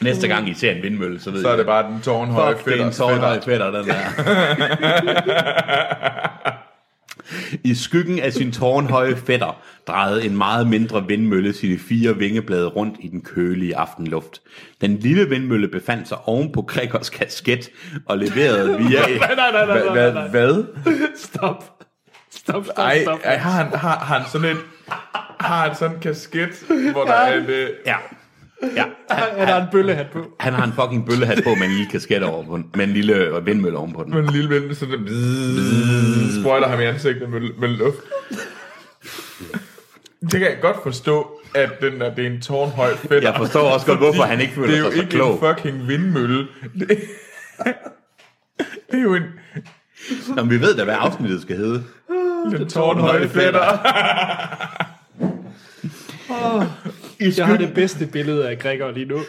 Næste 0.00 0.28
gang 0.28 0.48
I 0.48 0.54
ser 0.54 0.70
en 0.72 0.82
vindmølle, 0.82 1.20
så 1.20 1.30
ved 1.30 1.42
Så 1.42 1.48
er 1.48 1.52
jeg, 1.52 1.58
det 1.58 1.66
bare 1.66 1.92
den 1.92 2.00
tårnhøje 2.00 2.56
Fuck, 2.56 2.64
det 2.64 2.72
er 2.72 2.76
fætter. 2.76 2.86
en 2.86 2.92
tårnhøj 2.92 3.40
fætter, 3.40 3.70
den 3.70 3.86
der. 3.86 3.96
I 7.64 7.74
skyggen 7.74 8.18
af 8.20 8.32
sin 8.32 8.52
tårnhøje 8.52 9.16
fætter 9.16 9.62
drejede 9.86 10.24
en 10.26 10.36
meget 10.36 10.66
mindre 10.66 11.06
vindmølle 11.06 11.52
sine 11.52 11.78
fire 11.78 12.16
vingeblade 12.16 12.66
rundt 12.66 12.96
i 13.00 13.08
den 13.08 13.20
kølige 13.20 13.76
aftenluft. 13.76 14.40
Den 14.80 14.96
lille 14.96 15.28
vindmølle 15.28 15.68
befandt 15.68 16.08
sig 16.08 16.18
oven 16.24 16.52
på 16.52 16.62
Gregors 16.62 17.10
kasket 17.10 17.68
og 18.06 18.18
leverede 18.18 18.78
via... 18.82 19.00
Nej, 19.00 19.34
nej, 19.34 19.52
nej, 19.52 19.66
nej, 19.66 19.78
nej, 19.84 19.92
Hvad? 19.92 20.12
nej. 20.12 20.28
Hvad? 20.28 20.64
Stop. 21.16 21.64
Stop, 22.30 22.64
stop, 22.64 22.78
Ej, 22.78 23.02
stop. 23.02 23.18
ej 23.24 23.36
har, 23.36 23.50
han, 23.64 23.66
har, 23.78 23.98
har 23.98 24.18
han 24.18 24.28
sådan 24.32 24.50
en... 24.50 24.56
Har 25.40 25.66
han 25.68 25.76
sådan 25.76 25.96
en 25.96 26.02
kasket, 26.02 26.48
hvor 26.92 27.04
der 27.04 27.12
er 27.12 27.38
en... 27.40 27.44
øh, 27.46 27.68
Ja. 27.86 27.96
Ja, 28.76 28.84
han, 29.10 29.24
Han 29.38 29.48
har 29.48 29.60
en 29.60 29.66
bøllehat 29.72 30.06
på. 30.12 30.18
han 30.40 30.52
har 30.52 30.64
en 30.64 30.72
fucking 30.72 31.06
bøllehat 31.06 31.40
på 31.44 31.50
med 31.54 31.62
en 31.66 31.70
lille 31.72 31.90
kasket 31.90 32.22
over 32.22 32.44
på 32.44 32.56
den, 32.56 32.66
med 32.74 32.84
en 32.84 32.92
lille 32.92 33.30
vindmølle 33.44 33.78
oven 33.78 33.92
på 33.92 34.02
den. 34.04 34.14
med 34.14 34.22
en 34.22 34.30
lille 34.32 34.48
vindmølle, 34.48 34.74
så 34.74 34.86
det 34.86 35.04
bzzz, 35.06 36.40
sprøjter 36.40 36.68
ham 36.68 36.80
i 36.80 36.84
ansigtet 36.84 37.30
med, 37.30 37.40
med 37.58 37.68
luft. 37.68 37.96
Det 40.20 40.30
kan 40.32 40.40
jeg 40.42 40.58
godt 40.62 40.76
forstå, 40.82 41.40
at 41.54 41.70
den 41.80 42.00
der, 42.00 42.14
det 42.14 42.26
er 42.26 42.30
en 42.30 42.40
tårnhøj 42.40 42.94
fætter. 42.96 43.20
Jeg 43.30 43.34
forstår 43.36 43.60
også 43.70 43.86
godt, 43.86 43.98
hvorfor 43.98 44.22
han 44.22 44.40
ikke 44.40 44.52
føler 44.54 44.66
Det 44.68 44.76
er 44.76 44.78
jo 44.78 44.84
sig 44.90 44.94
så 44.96 45.00
ikke 45.02 45.10
klog. 45.16 45.32
en 45.32 45.38
fucking 45.56 45.88
vindmølle. 45.88 46.46
Det, 46.78 46.88
det 48.90 48.98
er 48.98 49.02
jo 49.02 49.14
en, 49.14 49.22
Nå, 50.28 50.42
men 50.42 50.50
vi 50.50 50.60
ved 50.60 50.74
da, 50.76 50.84
hvad 50.84 50.94
afsnittet 50.98 51.42
skal 51.42 51.56
hedde. 51.56 51.84
en 52.60 52.68
tårnhøj 52.68 53.28
fætter. 53.28 53.60
Jeg 57.20 57.46
har 57.46 57.56
det 57.56 57.74
bedste 57.74 58.06
billede 58.06 58.48
af 58.48 58.58
Gregor 58.58 58.90
lige 58.90 59.06
nu. 59.06 59.16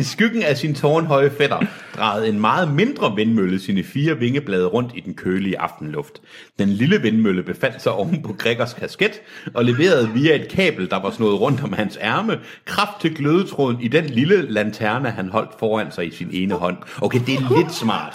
I 0.00 0.02
skyggen 0.02 0.42
af 0.42 0.56
sin 0.56 0.74
tårnhøje 0.74 1.30
fætter 1.30 1.66
drejede 1.96 2.28
en 2.28 2.40
meget 2.40 2.74
mindre 2.74 3.16
vindmølle 3.16 3.60
sine 3.60 3.84
fire 3.84 4.18
vingeblade 4.18 4.66
rundt 4.66 4.90
i 4.94 5.00
den 5.00 5.14
kølige 5.14 5.58
aftenluft. 5.58 6.12
Den 6.58 6.68
lille 6.68 7.02
vindmølle 7.02 7.42
befandt 7.42 7.82
sig 7.82 7.92
oven 7.92 8.22
på 8.22 8.32
Gregors 8.32 8.74
kasket 8.74 9.20
og 9.54 9.64
leverede 9.64 10.10
via 10.14 10.34
et 10.34 10.48
kabel, 10.48 10.90
der 10.90 11.02
var 11.02 11.10
slået 11.10 11.40
rundt 11.40 11.62
om 11.62 11.72
hans 11.72 11.98
ærme, 12.00 12.38
kraft 12.64 13.00
til 13.00 13.14
glødetråden 13.14 13.80
i 13.80 13.88
den 13.88 14.04
lille 14.04 14.50
lanterne, 14.50 15.10
han 15.10 15.28
holdt 15.28 15.50
foran 15.58 15.92
sig 15.92 16.06
i 16.06 16.10
sin 16.10 16.28
ene 16.32 16.54
hånd. 16.54 16.76
Okay, 17.02 17.20
det 17.26 17.34
er 17.34 17.58
lidt 17.58 17.72
smart. 17.72 18.14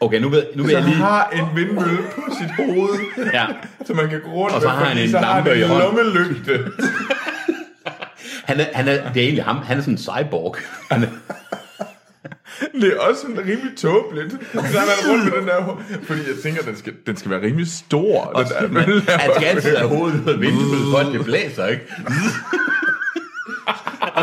Okay, 0.00 0.20
nu 0.20 0.28
vil, 0.28 0.46
nu 0.54 0.62
vil 0.62 0.70
Så 0.70 0.76
jeg 0.76 0.84
han 0.84 0.92
lige... 0.94 1.02
har 1.04 1.28
en 1.32 1.44
vindmølle 1.56 1.98
på 2.14 2.22
sit 2.40 2.50
hoved, 2.66 2.98
Ja. 3.32 3.46
så 3.86 3.94
man 3.94 4.08
kan 4.08 4.20
gå 4.20 4.28
rundt 4.30 4.54
Og 4.54 4.62
så 4.62 4.68
har 4.68 4.84
han 4.84 4.98
en 4.98 5.10
så 5.10 5.18
har 5.18 5.40
han 5.40 5.52
en 5.52 5.60
lommelygte. 5.68 6.64
Han 8.44 8.60
er, 8.60 8.64
han 8.74 8.88
er, 8.88 9.12
det 9.12 9.20
er 9.22 9.24
egentlig 9.24 9.44
ham. 9.44 9.56
Han 9.56 9.76
er 9.78 9.80
sådan 9.82 9.94
en 9.94 9.98
cyborg. 9.98 10.56
Han 10.90 11.02
er, 11.02 11.06
Det 12.80 12.92
er 12.96 13.00
også 13.00 13.20
sådan 13.20 13.38
rimelig 13.38 13.76
tåbeligt. 13.78 14.32
Så 14.52 14.60
har 14.78 14.86
man 14.86 15.10
rundt 15.12 15.24
med 15.24 15.32
den 15.40 15.48
der, 15.48 15.82
fordi 16.02 16.20
jeg 16.20 16.36
tænker, 16.42 16.62
den 16.62 16.76
skal, 16.76 16.92
den 17.06 17.16
skal 17.16 17.30
være 17.30 17.42
rimelig 17.42 17.68
stor. 17.70 18.32
Den 18.32 18.46
der, 18.46 18.68
men 18.68 18.82
han 19.08 19.30
skal 19.36 19.46
altid 19.48 19.76
have 19.76 19.88
hovedet 19.88 20.20
ud 20.26 20.32
af 20.34 20.40
vinduet, 20.40 20.78
for 20.92 21.12
det 21.12 21.24
blæser, 21.24 21.66
ikke? 21.66 21.82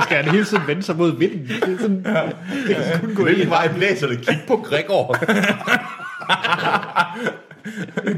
Skal 0.05 0.17
han 0.23 0.31
hele 0.31 0.45
tiden 0.45 0.63
vende 0.67 0.83
sig 0.83 0.95
mod 0.95 1.17
vinden. 1.19 1.47
Det 1.47 1.73
er 1.73 1.77
sådan, 1.79 2.05
det 2.67 2.75
kan 2.75 2.99
kun 2.99 3.15
gå 3.15 3.23
Hvilken 3.23 3.49
vej 3.49 3.67
blæser 3.75 4.07
det? 4.07 4.27
Kig 4.27 4.39
på 4.47 4.57
Gregor. 4.57 5.15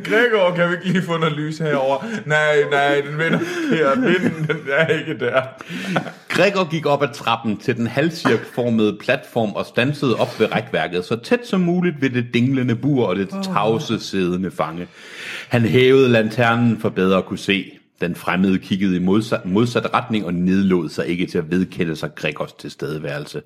Gregor, 0.04 0.56
kan 0.56 0.69
vi 0.69 0.73
ikke 0.73 0.88
lige 0.88 1.02
få 1.02 1.17
noget 1.17 1.34
lys 1.34 1.58
herover? 1.58 2.06
Nej, 2.26 2.56
nej, 2.71 3.02
den 3.10 3.19
vinder 3.19 3.39
her. 3.76 3.95
Vinden, 3.95 4.47
den 4.47 4.58
er 4.71 4.88
ikke 4.88 5.19
der. 5.19 5.41
Gregor 6.30 6.69
gik 6.69 6.86
op 6.86 7.04
ad 7.04 7.08
trappen 7.13 7.58
til 7.58 7.78
den 7.78 7.88
halvcirkelformede 7.88 8.97
platform 9.02 9.52
og 9.52 9.65
stansede 9.65 10.15
op 10.15 10.39
ved 10.39 10.56
rækværket, 10.56 11.06
så 11.06 11.15
tæt 11.15 11.47
som 11.47 11.62
muligt 11.62 12.02
ved 12.02 12.10
det 12.10 12.26
dinglende 12.34 12.76
bur 12.76 13.08
og 13.08 13.15
det 13.15 13.30
tavse 13.43 14.00
siddende 14.00 14.52
fange. 14.52 14.88
Han 15.50 15.62
hævede 15.62 16.10
lanternen 16.10 16.80
for 16.80 16.89
bedre 16.89 17.17
at 17.17 17.26
kunne 17.26 17.39
se. 17.39 17.77
Den 18.02 18.16
fremmede 18.16 18.60
kiggede 18.60 18.96
i 18.96 19.00
modsat, 19.00 19.46
modsat 19.46 19.94
retning 19.94 20.26
og 20.26 20.34
nedlod 20.34 20.90
sig 20.90 21.08
ikke 21.08 21.26
til 21.26 21.38
at 21.38 21.52
vedkende 21.52 21.96
sig 21.96 22.16
Gregors 22.16 22.54
tilstedeværelse. 22.54 23.42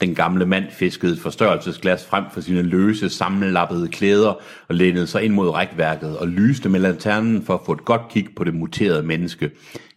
Den 0.00 0.14
gamle 0.14 0.46
mand 0.46 0.64
fiskede 0.70 1.12
et 1.12 1.18
forstørrelsesglas 1.18 2.06
frem 2.06 2.24
for 2.32 2.40
sine 2.40 2.62
løse, 2.62 3.08
sammenlappede 3.08 3.88
klæder 3.88 4.40
og 4.68 4.74
lænede 4.74 5.06
sig 5.06 5.22
ind 5.22 5.34
mod 5.34 5.48
rækværket 5.48 6.18
og 6.18 6.28
lyste 6.28 6.68
med 6.68 6.80
lanternen 6.80 7.42
for 7.42 7.54
at 7.54 7.60
få 7.66 7.72
et 7.72 7.84
godt 7.84 8.08
kig 8.10 8.28
på 8.36 8.44
det 8.44 8.54
muterede 8.54 9.02
menneske. 9.02 9.50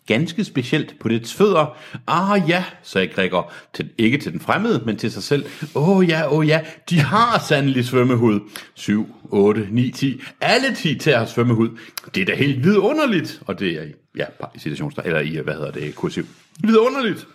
Ganske 0.07 0.43
specielt 0.43 0.95
på 0.99 1.09
dets 1.09 1.33
fødder. 1.33 1.77
Ah 2.07 2.49
ja, 2.49 2.63
sagde 2.83 3.07
Gregor, 3.07 3.51
til, 3.73 3.89
ikke 3.97 4.17
til 4.17 4.31
den 4.31 4.39
fremmede, 4.39 4.83
men 4.85 4.97
til 4.97 5.11
sig 5.11 5.23
selv. 5.23 5.45
Åh 5.75 5.89
oh, 5.89 6.09
ja, 6.09 6.31
åh 6.31 6.37
oh, 6.37 6.47
ja, 6.47 6.61
de 6.89 6.99
har 6.99 7.43
sandelig 7.47 7.85
svømmehud. 7.85 8.39
7, 8.73 9.15
8, 9.23 9.67
9, 9.71 9.91
10. 9.91 10.21
Alle 10.41 10.75
10 10.75 10.97
til 10.97 11.13
har 11.13 11.25
svømmehud. 11.25 11.69
Det 12.15 12.21
er 12.21 12.25
da 12.25 12.35
helt 12.35 12.63
vidunderligt. 12.63 13.41
Og 13.47 13.59
det 13.59 13.71
er 13.71 13.83
i, 13.83 13.93
ja, 14.17 14.25
i 14.55 14.59
citationstegn, 14.59 15.07
eller 15.07 15.21
i, 15.21 15.37
hvad 15.43 15.53
hedder 15.53 15.71
det, 15.71 15.95
kursiv. 15.95 16.25
Vidunderligt. 16.59 17.27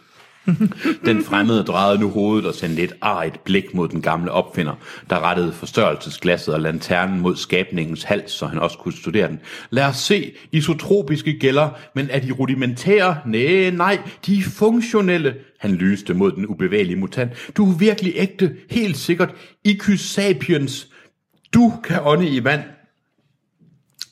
Den 1.07 1.25
fremmede 1.25 1.65
drejede 1.65 2.01
nu 2.01 2.11
hovedet 2.11 2.47
og 2.47 2.55
sendte 2.55 2.83
et 2.83 2.93
arigt 3.01 3.45
blik 3.45 3.75
mod 3.75 3.89
den 3.89 4.03
gamle 4.03 4.33
opfinder, 4.33 4.73
der 5.11 5.21
rettede 5.21 5.53
forstørrelsesglasset 5.53 6.55
og 6.55 6.61
lanternen 6.61 7.21
mod 7.21 7.37
skabningens 7.37 8.03
hals, 8.03 8.33
så 8.33 8.47
han 8.47 8.59
også 8.59 8.79
kunne 8.79 8.95
studere 8.95 9.29
den. 9.29 9.41
Lad 9.71 9.85
os 9.85 9.97
se 9.97 10.33
isotropiske 10.53 11.39
gælder, 11.39 11.69
men 11.95 12.09
er 12.11 12.21
de 12.21 12.33
rudimentære? 12.33 13.17
Nej, 13.27 13.71
nej, 13.71 13.99
de 14.27 14.39
er 14.39 14.43
funktionelle. 14.43 15.35
Han 15.59 15.75
lyste 15.75 16.15
mod 16.15 16.33
den 16.33 16.47
ubevægelige 16.47 16.97
mutant. 16.97 17.31
Du 17.57 17.71
er 17.71 17.77
virkelig 17.77 18.13
ægte, 18.17 18.57
helt 18.71 18.97
sikkert. 18.97 19.31
Icus 19.65 20.01
sapiens. 20.01 20.89
Du 21.55 21.73
kan 21.85 21.99
ånde 22.03 22.29
i 22.29 22.45
vand. 22.45 22.63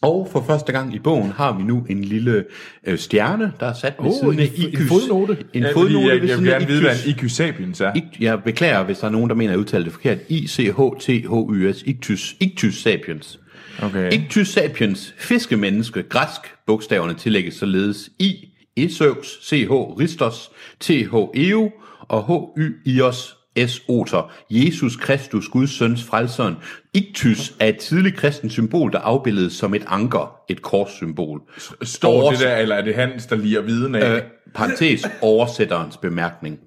Og 0.04 0.28
for 0.32 0.44
første 0.46 0.72
gang 0.72 0.94
i 0.94 0.98
bogen 0.98 1.30
har 1.30 1.56
vi 1.58 1.62
nu 1.62 1.86
en 1.90 2.04
lille 2.04 2.44
øh, 2.86 2.98
stjerne, 2.98 3.52
der 3.60 3.66
er 3.66 3.72
sat 3.72 3.94
ved 4.02 4.06
Oh, 4.10 4.12
siden 4.20 4.38
af 4.40 4.50
en- 4.56 4.80
en 4.80 4.86
fodnote. 4.88 5.36
En 5.54 5.62
Ja, 5.62 5.72
fodnote 5.72 6.06
jeg, 6.08 6.20
jeg 6.20 6.28
siden 6.28 6.44
vil 6.44 6.50
gerne 6.52 6.66
vide, 6.66 6.80
hvad 6.82 6.96
en 7.06 7.10
IQ 7.24 7.30
sapiens 7.30 7.80
er. 7.80 7.92
Ik- 7.92 8.16
jeg 8.20 8.42
beklager, 8.44 8.84
hvis 8.84 8.98
der 8.98 9.06
er 9.06 9.10
nogen, 9.10 9.30
der 9.30 9.36
mener, 9.36 9.50
at 9.50 9.52
jeg 9.52 9.60
udtaler 9.60 9.84
det 9.84 9.92
forkert. 9.92 10.18
I-C-H-T-H-Y-S. 10.28 11.82
Ictus, 11.86 12.34
Ictus 12.40 12.74
sapiens. 12.82 13.40
Okay. 13.82 14.12
Ictus 14.12 14.48
sapiens, 14.48 15.14
fiskemenneske, 15.18 16.02
græsk. 16.02 16.40
Bogstaverne 16.66 17.14
tillægges 17.14 17.54
således 17.54 18.10
I, 18.18 18.34
Eseus, 18.76 19.38
CH, 19.42 19.70
Ristos, 19.70 20.50
TH, 20.80 21.14
Eo 21.34 21.70
og 22.08 22.52
HY, 22.56 22.76
Ios, 22.84 23.36
S. 23.68 23.82
Oter. 23.88 24.32
Jesus 24.50 24.96
Kristus, 24.96 25.48
Guds 25.48 25.70
søns 25.70 26.04
frelseren. 26.04 26.56
Ictus 26.94 27.52
er 27.60 27.66
et 27.68 27.76
tidligt 27.76 28.16
kristent 28.16 28.52
symbol, 28.52 28.92
der 28.92 28.98
afbilledes 28.98 29.52
som 29.52 29.74
et 29.74 29.84
anker, 29.86 30.36
et 30.48 30.62
korssymbol. 30.62 31.40
Står 31.82 32.22
Overs- 32.22 32.32
det 32.32 32.40
der, 32.46 32.56
eller 32.56 32.76
er 32.76 32.82
det 32.82 32.94
Hans, 32.94 33.26
der 33.26 33.36
liger 33.36 33.60
viden 33.60 33.94
af? 33.94 34.16
Øh, 34.16 34.22
parentes, 34.54 35.06
oversætterens 35.22 35.96
bemærkning. 35.96 36.58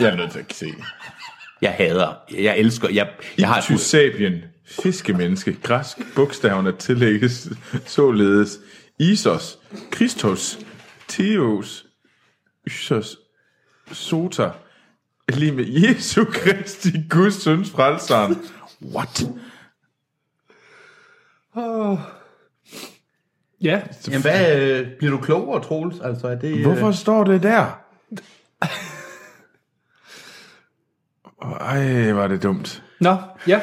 jeg 0.00 0.08
er 0.08 0.16
nødt 0.16 0.32
til 0.32 0.38
at 0.38 0.54
se. 0.54 0.66
Jeg 1.62 1.72
hader, 1.72 2.12
jeg 2.38 2.58
elsker, 2.58 2.88
jeg, 2.88 3.08
jeg 3.38 3.48
har 3.48 3.58
Ictus 3.58 3.80
sapien, 3.80 4.34
fiskemenneske, 4.66 5.56
græsk, 5.62 5.98
bogstaverne 6.14 6.72
tillægges 6.78 7.48
således 7.86 8.58
Isos, 8.98 9.58
Kristus, 9.90 10.58
Theos, 11.08 11.84
Ysos, 12.68 13.16
Sota, 13.92 14.50
lige 15.28 15.52
med 15.52 15.64
Jesu 15.66 16.24
Kristi, 16.24 16.92
Guds 17.10 17.42
søns 17.42 17.70
frelseren. 17.70 18.36
What? 18.94 19.24
Ja, 23.60 23.80
Jamen, 24.08 24.20
hvad, 24.22 24.60
øh, 24.62 24.86
bliver 24.98 25.10
du 25.10 25.18
klogere, 25.18 25.62
Troels? 25.62 25.96
Altså, 26.04 26.28
er 26.28 26.34
det, 26.34 26.56
øh, 26.56 26.62
Hvorfor 26.66 26.92
står 26.92 27.24
det 27.24 27.42
der? 27.42 27.80
Ej, 31.60 32.12
var 32.12 32.26
det 32.28 32.42
dumt. 32.42 32.82
nå, 33.00 33.16
ja. 33.46 33.60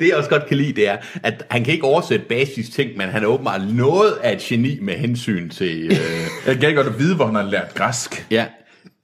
Det 0.00 0.08
jeg 0.08 0.16
også 0.16 0.30
godt 0.30 0.46
kan 0.46 0.56
lide, 0.56 0.72
det 0.72 0.88
er, 0.88 0.96
at 1.22 1.46
han 1.50 1.64
kan 1.64 1.72
ikke 1.74 1.84
oversætte 1.86 2.24
basis 2.28 2.70
ting, 2.70 2.96
men 2.96 3.08
han 3.08 3.22
er 3.22 3.26
åbenbart 3.26 3.60
noget 3.74 4.12
af 4.12 4.32
et 4.32 4.38
geni 4.40 4.78
med 4.80 4.94
hensyn 4.94 5.50
til... 5.50 5.84
Øh, 5.86 6.26
Jeg 6.46 6.60
kan 6.60 6.74
godt 6.74 6.86
at 6.86 6.98
vide, 6.98 7.16
hvor 7.16 7.26
han 7.26 7.34
har 7.34 7.42
lært 7.42 7.74
græsk. 7.74 8.26
ja. 8.30 8.46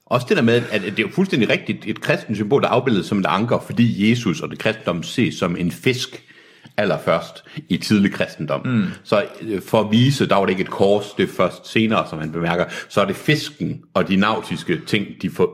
Også 0.05 0.25
det 0.29 0.37
der 0.37 0.43
med, 0.43 0.63
at 0.71 0.81
det 0.81 0.99
er 0.99 1.03
jo 1.03 1.09
fuldstændig 1.09 1.49
rigtigt 1.49 1.87
et 1.87 2.01
kristent 2.01 2.37
symbol, 2.37 2.61
der 2.61 2.67
er 2.67 2.71
afbildet 2.71 3.05
som 3.05 3.19
et 3.19 3.25
anker, 3.25 3.59
fordi 3.59 4.09
Jesus 4.09 4.41
og 4.41 4.49
det 4.49 4.59
kristendom 4.59 5.03
ses 5.03 5.35
som 5.35 5.55
en 5.57 5.71
fisk 5.71 6.23
allerførst 6.77 7.43
i 7.69 7.77
tidlig 7.77 8.13
kristendom. 8.13 8.67
Mm. 8.67 8.85
Så 9.03 9.25
øh, 9.41 9.61
for 9.61 9.81
at 9.81 9.91
vise, 9.91 10.29
der 10.29 10.35
var 10.35 10.45
det 10.45 10.51
ikke 10.51 10.61
et 10.61 10.69
kors, 10.69 11.13
det 11.17 11.29
er 11.29 11.33
først 11.33 11.71
senere, 11.71 12.09
som 12.09 12.19
han 12.19 12.31
bemærker, 12.31 12.65
så 12.89 13.01
er 13.01 13.05
det 13.05 13.15
fisken 13.15 13.81
og 13.93 14.07
de 14.07 14.15
nautiske 14.15 14.81
ting, 14.87 15.07
de, 15.21 15.29
for, 15.29 15.51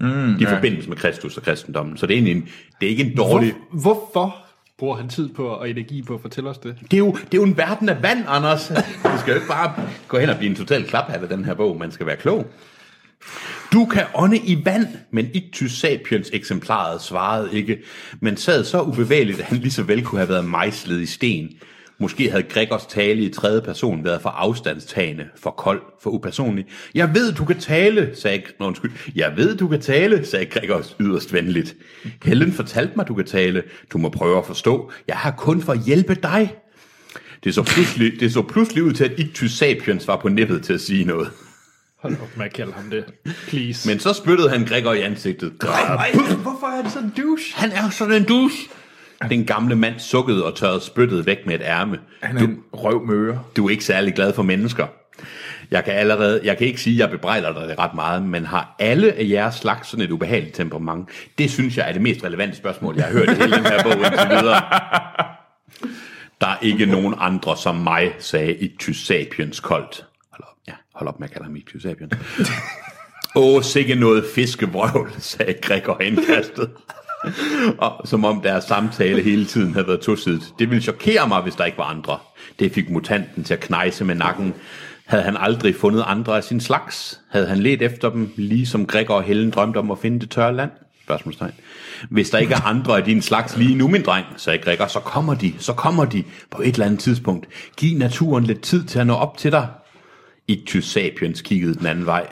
mm, 0.00 0.08
de 0.08 0.44
ja. 0.44 0.56
forbindes 0.56 0.88
med 0.88 0.96
Kristus 0.96 1.36
og 1.36 1.42
kristendommen. 1.42 1.96
Så 1.96 2.06
det 2.06 2.14
er, 2.14 2.16
egentlig 2.16 2.36
en, 2.36 2.48
det 2.80 2.86
er 2.86 2.90
ikke 2.90 3.04
en 3.04 3.16
dårlig... 3.16 3.54
Hvor, 3.70 3.80
hvorfor 3.80 4.36
bruger 4.78 4.96
han 4.96 5.08
tid 5.08 5.28
på 5.28 5.46
og 5.46 5.70
energi 5.70 6.02
på 6.02 6.14
at 6.14 6.20
fortælle 6.20 6.50
os 6.50 6.58
det? 6.58 6.76
Det 6.80 6.92
er, 6.92 6.98
jo, 6.98 7.12
det 7.12 7.34
er 7.34 7.38
jo 7.38 7.44
en 7.44 7.56
verden 7.56 7.88
af 7.88 8.02
vand, 8.02 8.24
Anders. 8.28 8.68
Du 9.04 9.18
skal 9.18 9.30
jo 9.30 9.34
ikke 9.34 9.48
bare 9.48 9.74
gå 10.08 10.18
hen 10.18 10.28
og 10.28 10.36
blive 10.36 10.50
en 10.50 10.56
total 10.56 10.84
klaphat 10.84 11.22
af 11.22 11.28
den 11.28 11.44
her 11.44 11.54
bog. 11.54 11.78
Man 11.78 11.92
skal 11.92 12.06
være 12.06 12.16
klog. 12.16 12.46
Du 13.72 13.84
kan 13.84 14.04
ånde 14.14 14.38
i 14.38 14.64
vand, 14.64 14.86
men 15.10 15.30
Ictus 15.34 15.72
sapiens 15.72 16.30
eksemplaret 16.32 17.02
svarede 17.02 17.48
ikke, 17.52 17.78
men 18.20 18.36
sad 18.36 18.64
så 18.64 18.82
ubevægeligt, 18.82 19.40
at 19.40 19.44
han 19.44 19.58
lige 19.58 19.70
så 19.70 19.82
vel 19.82 20.04
kunne 20.04 20.18
have 20.18 20.28
været 20.28 20.44
mejslet 20.44 21.00
i 21.00 21.06
sten. 21.06 21.50
Måske 21.98 22.30
havde 22.30 22.42
Gregors 22.42 22.86
tale 22.86 23.22
i 23.22 23.28
tredje 23.28 23.60
person 23.60 24.04
været 24.04 24.22
for 24.22 24.28
afstandstagende, 24.28 25.24
for 25.36 25.50
kold, 25.50 25.82
for 26.02 26.10
upersonlig. 26.10 26.66
Jeg 26.94 27.14
ved, 27.14 27.32
du 27.32 27.44
kan 27.44 27.58
tale, 27.58 28.10
sagde 28.14 28.42
Nå, 28.60 28.66
undskyld. 28.66 28.92
Jeg 29.14 29.32
ved, 29.36 29.56
du 29.56 29.68
kan 29.68 29.80
tale, 29.80 30.26
sagde 30.26 30.46
Gregors 30.46 30.96
yderst 31.00 31.32
venligt. 31.32 31.76
Helen 32.24 32.52
fortalte 32.52 32.92
mig, 32.96 33.08
du 33.08 33.14
kan 33.14 33.24
tale. 33.24 33.62
Du 33.92 33.98
må 33.98 34.08
prøve 34.08 34.38
at 34.38 34.46
forstå. 34.46 34.90
Jeg 35.08 35.16
har 35.16 35.30
kun 35.30 35.62
for 35.62 35.72
at 35.72 35.80
hjælpe 35.86 36.14
dig. 36.14 36.54
Det 37.44 37.54
så 37.54 37.62
pludselig, 37.62 38.20
det 38.20 38.32
så 38.32 38.42
pludselig 38.42 38.84
ud 38.84 38.92
til, 38.92 39.04
at 39.04 39.18
Ictus 39.18 39.52
sapiens 39.52 40.08
var 40.08 40.16
på 40.16 40.28
nippet 40.28 40.64
til 40.64 40.72
at 40.72 40.80
sige 40.80 41.04
noget. 41.04 41.30
Hold 42.02 42.16
op 42.22 42.36
med 42.36 42.46
at 42.46 42.52
kalde 42.52 42.72
ham 42.72 42.90
det. 42.90 43.04
Please. 43.48 43.88
Men 43.88 44.00
så 44.00 44.12
spyttede 44.12 44.50
han 44.50 44.64
Gregor 44.64 44.92
i 44.92 45.00
ansigtet. 45.00 45.52
Ej, 45.62 46.10
hvorfor 46.42 46.78
er 46.78 46.82
det 46.82 46.92
sådan 46.92 47.08
en 47.08 47.14
douche? 47.16 47.56
Han 47.56 47.72
er 47.72 47.90
sådan 47.90 48.14
en 48.14 48.24
dus. 48.24 48.52
Den 49.30 49.44
gamle 49.44 49.76
mand 49.76 49.98
sukkede 49.98 50.44
og 50.44 50.56
tørrede 50.56 50.80
spyttet 50.80 51.26
væk 51.26 51.38
med 51.46 51.54
et 51.54 51.62
ærme. 51.64 51.98
Han 52.22 52.38
er 52.38 52.42
en 52.42 52.58
røvmøre. 52.72 53.42
Du 53.56 53.66
er 53.66 53.70
ikke 53.70 53.84
særlig 53.84 54.14
glad 54.14 54.32
for 54.32 54.42
mennesker. 54.42 54.86
Jeg 55.70 55.84
kan 55.84 55.94
allerede, 55.94 56.40
jeg 56.44 56.58
kan 56.58 56.66
ikke 56.66 56.80
sige, 56.80 56.94
at 56.94 57.00
jeg 57.00 57.10
bebrejder 57.10 57.52
dig 57.52 57.68
det 57.68 57.78
ret 57.78 57.94
meget, 57.94 58.22
men 58.22 58.46
har 58.46 58.76
alle 58.78 59.12
af 59.12 59.26
jeres 59.28 59.54
slags 59.54 59.88
sådan 59.88 60.04
et 60.04 60.10
ubehageligt 60.10 60.54
temperament? 60.54 61.08
Det 61.38 61.50
synes 61.50 61.76
jeg 61.76 61.88
er 61.88 61.92
det 61.92 62.02
mest 62.02 62.24
relevante 62.24 62.56
spørgsmål, 62.56 62.96
jeg 62.96 63.04
har 63.04 63.12
hørt 63.12 63.28
i 63.28 63.34
hele 63.34 63.56
den 63.56 63.66
her 63.66 63.82
bog 63.82 63.92
indtil 63.92 64.28
videre. 64.30 64.62
Der 66.40 66.46
er 66.46 66.58
ikke 66.62 66.86
nogen 66.86 67.14
andre 67.18 67.56
som 67.56 67.76
mig, 67.76 68.12
sagde 68.18 68.54
Ictus 68.54 68.96
Sapiens 69.06 69.60
koldt. 69.60 70.04
Hold 70.94 71.08
op, 71.08 71.20
med 71.20 71.28
at 71.28 71.32
kalde 71.32 71.44
ham 71.44 71.56
Ictus 71.56 71.82
Sapiens. 71.82 72.12
Åh, 73.36 73.62
sikke 73.62 73.94
noget 73.94 74.24
fiskevrøvl, 74.34 75.12
sagde 75.18 75.54
Gregor 75.62 76.00
indkastet. 76.00 76.70
Og 77.78 78.08
som 78.08 78.24
om 78.24 78.40
deres 78.40 78.64
samtale 78.64 79.22
hele 79.22 79.44
tiden 79.44 79.72
havde 79.72 79.86
været 79.86 80.00
tosidigt. 80.00 80.54
Det 80.58 80.70
ville 80.70 80.82
chokere 80.82 81.28
mig, 81.28 81.42
hvis 81.42 81.54
der 81.54 81.64
ikke 81.64 81.78
var 81.78 81.84
andre. 81.84 82.18
Det 82.58 82.72
fik 82.72 82.90
mutanten 82.90 83.44
til 83.44 83.54
at 83.54 83.60
knejse 83.60 84.04
med 84.04 84.14
nakken. 84.14 84.54
Havde 85.06 85.22
han 85.22 85.36
aldrig 85.36 85.74
fundet 85.74 86.04
andre 86.06 86.36
af 86.36 86.44
sin 86.44 86.60
slags? 86.60 87.20
Havde 87.30 87.46
han 87.46 87.58
let 87.58 87.82
efter 87.82 88.10
dem, 88.10 88.32
ligesom 88.36 88.86
Gregor 88.86 89.14
og 89.14 89.22
Helen 89.22 89.50
drømte 89.50 89.78
om 89.78 89.90
at 89.90 89.98
finde 89.98 90.20
det 90.20 90.30
tørre 90.30 90.54
land? 90.54 90.70
Spørgsmålstegn. 91.04 91.52
Hvis 92.10 92.30
der 92.30 92.38
ikke 92.38 92.54
er 92.54 92.66
andre 92.66 92.96
af 92.96 93.04
din 93.04 93.22
slags 93.22 93.56
lige 93.56 93.74
nu, 93.74 93.88
min 93.88 94.02
dreng, 94.02 94.26
sagde 94.36 94.58
Gregor, 94.58 94.86
så 94.86 95.00
kommer 95.00 95.34
de, 95.34 95.54
så 95.58 95.72
kommer 95.72 96.04
de 96.04 96.24
på 96.50 96.62
et 96.62 96.72
eller 96.72 96.86
andet 96.86 97.00
tidspunkt. 97.00 97.46
Giv 97.76 97.98
naturen 97.98 98.44
lidt 98.44 98.60
tid 98.60 98.84
til 98.84 98.98
at 98.98 99.06
nå 99.06 99.14
op 99.14 99.38
til 99.38 99.52
dig. 99.52 99.68
Ictus 100.48 100.84
sapiens 100.84 101.42
kiggede 101.42 101.74
den 101.74 101.86
anden 101.86 102.06
vej. 102.06 102.26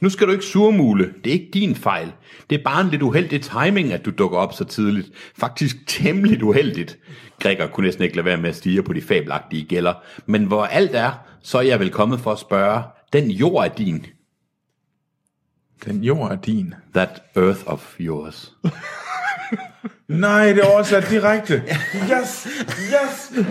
Nu 0.00 0.08
skal 0.10 0.26
du 0.26 0.32
ikke 0.32 0.44
surmule. 0.44 1.14
Det 1.24 1.30
er 1.30 1.32
ikke 1.34 1.50
din 1.54 1.74
fejl. 1.74 2.12
Det 2.50 2.60
er 2.60 2.64
bare 2.64 2.80
en 2.80 2.90
lidt 2.90 3.02
uheldig 3.02 3.42
timing, 3.42 3.92
at 3.92 4.04
du 4.04 4.10
dukker 4.10 4.38
op 4.38 4.52
så 4.52 4.64
tidligt. 4.64 5.10
Faktisk 5.38 5.76
temmelig 5.86 6.44
uheldigt. 6.44 6.98
Gregor 7.40 7.66
kunne 7.66 7.86
næsten 7.86 8.04
ikke 8.04 8.16
lade 8.16 8.24
være 8.24 8.36
med 8.36 8.48
at 8.48 8.56
stige 8.56 8.82
på 8.82 8.92
de 8.92 9.02
fabelagtige 9.02 9.64
gælder. 9.64 9.94
Men 10.26 10.44
hvor 10.44 10.64
alt 10.64 10.94
er, 10.94 11.12
så 11.42 11.58
er 11.58 11.62
jeg 11.62 11.80
vel 11.80 11.90
kommet 11.90 12.20
for 12.20 12.32
at 12.32 12.38
spørge. 12.38 12.82
Den 13.12 13.30
jord 13.30 13.64
er 13.64 13.68
din. 13.68 14.06
Den 15.84 16.04
jord 16.04 16.32
er 16.32 16.36
din. 16.36 16.74
That 16.94 17.22
earth 17.36 17.60
of 17.66 17.96
yours. 18.00 18.52
Nej, 20.08 20.52
det 20.52 20.58
er 20.58 20.70
oversat 20.70 21.10
direkte. 21.10 21.62
Yes, 22.12 22.48
yes. 22.78 23.46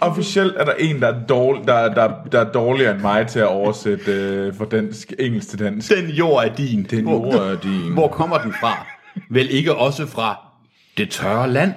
Officielt 0.00 0.52
er 0.56 0.64
der 0.64 0.72
en, 0.72 1.00
der 1.00 1.08
er, 1.08 1.26
dårlig, 1.26 1.66
der, 1.66 1.94
der, 1.94 2.10
der 2.32 2.40
er 2.40 2.52
dårligere 2.52 2.92
end 2.94 3.00
mig 3.00 3.26
til 3.26 3.38
at 3.38 3.46
oversætte 3.46 4.12
øh, 4.12 4.56
fra 4.56 4.64
dansk, 4.64 5.12
engelsk 5.18 5.48
til 5.48 5.58
dansk. 5.58 5.92
Den 5.96 6.10
jord 6.10 6.44
er 6.44 6.54
din. 6.54 6.86
Den 6.90 7.04
Hvor- 7.04 7.34
jord 7.34 7.46
er 7.46 7.56
din. 7.60 7.92
Hvor 7.92 8.08
kommer 8.08 8.38
den 8.38 8.52
fra? 8.60 8.86
Vel 9.30 9.50
ikke 9.50 9.74
også 9.74 10.06
fra 10.06 10.38
det 10.98 11.10
tørre 11.10 11.50
land? 11.50 11.72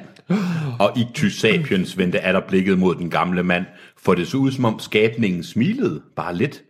Og 0.79 0.97
Ictus 0.97 1.33
sapiens 1.33 1.97
vendte 1.97 2.19
atter 2.19 2.41
blikket 2.47 2.79
mod 2.79 2.95
den 2.95 3.09
gamle 3.09 3.43
mand, 3.43 3.65
for 4.03 4.13
det 4.13 4.27
så 4.27 4.37
ud 4.37 4.51
som 4.51 4.65
om 4.65 4.79
skabningen 4.79 5.43
smilede, 5.43 6.01
bare 6.15 6.35
lidt. 6.35 6.61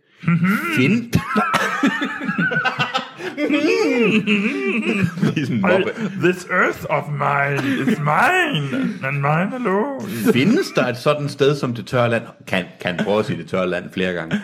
Find... 0.76 1.12
mobbe. 5.60 5.90
This 6.22 6.46
earth 6.50 6.84
of 6.90 7.04
mine 7.08 7.62
is 7.80 7.98
mine, 7.98 8.98
and 9.04 9.16
mine 9.16 9.54
alone. 9.54 10.00
Findes 10.32 10.70
der 10.74 10.86
et 10.86 10.96
sådan 10.96 11.28
sted 11.28 11.56
som 11.56 11.74
det 11.74 11.86
tørre 11.86 12.10
land? 12.10 12.22
Kan, 12.46 12.64
kan 12.80 13.00
prøve 13.04 13.18
at 13.18 13.26
sige 13.26 13.38
det 13.38 13.48
tørre 13.48 13.68
land 13.68 13.90
flere 13.92 14.12
gange. 14.12 14.40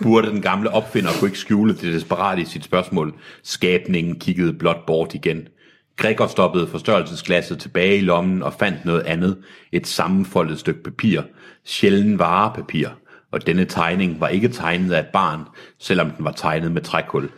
Spurgte 0.00 0.30
den 0.30 0.42
gamle 0.42 0.70
opfinder 0.70 1.10
og 1.10 1.16
kunne 1.18 1.28
ikke 1.28 1.38
skjule 1.38 1.74
det 1.74 1.82
desperat 1.82 2.38
i 2.38 2.44
sit 2.44 2.64
spørgsmål. 2.64 3.14
Skabningen 3.42 4.18
kiggede 4.18 4.52
blot 4.52 4.86
bort 4.86 5.14
igen. 5.14 5.48
Gregor 5.96 6.26
stoppede 6.26 6.66
forstørrelsesglasset 6.66 7.58
tilbage 7.58 7.96
i 7.96 8.00
lommen 8.00 8.42
og 8.42 8.52
fandt 8.52 8.84
noget 8.84 9.00
andet. 9.02 9.38
Et 9.72 9.86
sammenfoldet 9.86 10.58
stykke 10.58 10.82
papir. 10.82 11.22
Sjælden 11.64 12.18
varepapir. 12.18 12.88
Og 13.32 13.46
denne 13.46 13.64
tegning 13.64 14.20
var 14.20 14.28
ikke 14.28 14.48
tegnet 14.48 14.92
af 14.92 15.00
et 15.00 15.06
barn, 15.06 15.40
selvom 15.78 16.10
den 16.10 16.24
var 16.24 16.32
tegnet 16.32 16.72
med 16.72 16.82
trækul. 16.82 17.28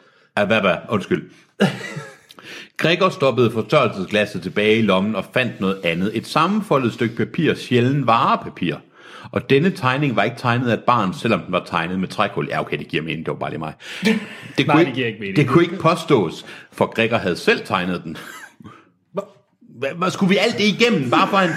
Hvad? 0.47 0.77
Undskyld. 0.89 1.31
Gregor 2.77 3.09
stoppede 3.09 3.51
forstørrelsesglasset 3.51 4.43
tilbage 4.43 4.79
i 4.79 4.83
lommen 4.83 5.17
og 5.17 5.25
fandt 5.35 5.61
noget 5.61 5.81
andet. 5.85 6.17
Et 6.17 6.27
sammenfoldet 6.27 6.93
stykke 6.93 7.17
papir, 7.17 7.55
sjælden 7.55 8.07
varepapir. 8.07 8.75
Og 9.33 9.51
denne 9.51 9.71
tegning 9.71 10.17
var 10.17 10.23
ikke 10.23 10.37
tegnet 10.37 10.71
af 10.71 10.75
et 10.75 10.85
barn, 10.85 11.15
selvom 11.15 11.41
den 11.41 11.53
var 11.53 11.65
tegnet 11.67 12.01
med 12.01 12.09
trækul. 12.09 12.47
Ja, 12.51 12.61
okay, 12.61 12.79
det 12.79 12.89
giver 12.89 13.03
mening, 13.03 13.27
det 13.27 13.33
var 13.33 13.39
bare 13.39 13.51
lige 13.51 13.59
mig. 13.59 13.73
Det 14.59 14.67
Nej, 14.67 14.77
kunne 14.77 14.87
det 14.87 14.95
giver 14.95 15.07
ikke 15.07 15.19
mening. 15.21 15.37
Det 15.37 15.49
kunne 15.49 15.65
ikke 15.65 15.77
påstås, 15.77 16.47
for 16.73 16.87
Gregor 16.95 17.17
havde 17.17 17.37
selv 17.37 17.61
tegnet 17.65 18.03
den. 18.05 18.17
Hvad 19.97 20.11
skulle 20.11 20.31
vi 20.31 20.37
alt 20.37 20.59
det 20.59 20.65
igennem, 20.65 21.11
bare 21.11 21.29
for 21.29 21.39
en 21.39 21.51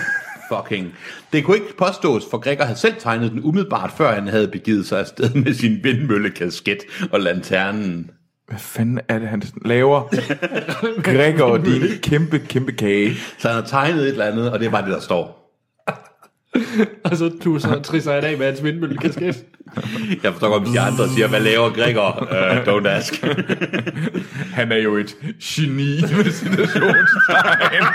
fucking... 0.52 0.94
Det 1.34 1.44
kunne 1.44 1.58
ikke 1.58 1.78
påstås, 1.78 2.24
for 2.32 2.38
Gregor 2.38 2.64
havde 2.64 2.80
selv 2.80 2.96
tegnet 3.00 3.32
den 3.32 3.44
umiddelbart, 3.44 3.92
før 3.98 4.14
han 4.14 4.28
havde 4.28 4.48
begivet 4.48 4.86
sig 4.86 5.00
afsted 5.00 5.34
med 5.34 5.54
sin 5.54 5.80
vindmøllekasket 5.84 6.78
og 7.12 7.20
lanternen. 7.20 8.12
Hvad 8.52 8.60
fanden 8.60 9.00
er 9.08 9.20
det, 9.20 9.28
han 9.28 9.44
laver? 9.66 10.02
Gregor, 11.14 11.58
din 11.58 11.82
kæmpe, 12.04 12.40
kæmpe 12.40 12.72
kage. 12.72 13.16
Så 13.38 13.48
han 13.48 13.56
har 13.56 13.64
tegnet 13.68 14.02
et 14.02 14.08
eller 14.08 14.26
andet, 14.26 14.52
og 14.52 14.60
det 14.60 14.66
er 14.66 14.70
bare 14.70 14.86
det, 14.86 14.92
der 14.92 15.00
står. 15.00 15.38
Og 17.06 17.18
så 17.18 17.32
tusser 17.42 17.76
og 17.76 17.84
trisser 17.84 18.14
han 18.14 18.24
af 18.24 18.38
med 18.38 18.46
hans 18.46 18.64
vindmøllekasket. 18.64 19.44
Jeg 20.24 20.32
forstår 20.32 20.50
godt, 20.50 20.64
hvis 20.64 20.74
de 20.74 20.80
andre 20.80 21.10
siger, 21.10 21.28
hvad 21.28 21.40
laver 21.40 21.70
Gregor? 21.70 22.22
Uh, 22.22 22.58
don't 22.58 22.88
ask. 22.88 23.24
Han 24.54 24.72
er 24.72 24.78
jo 24.78 24.96
et 24.96 25.16
geni 25.44 26.02
med 26.02 26.32
citationstegn. 26.32 27.86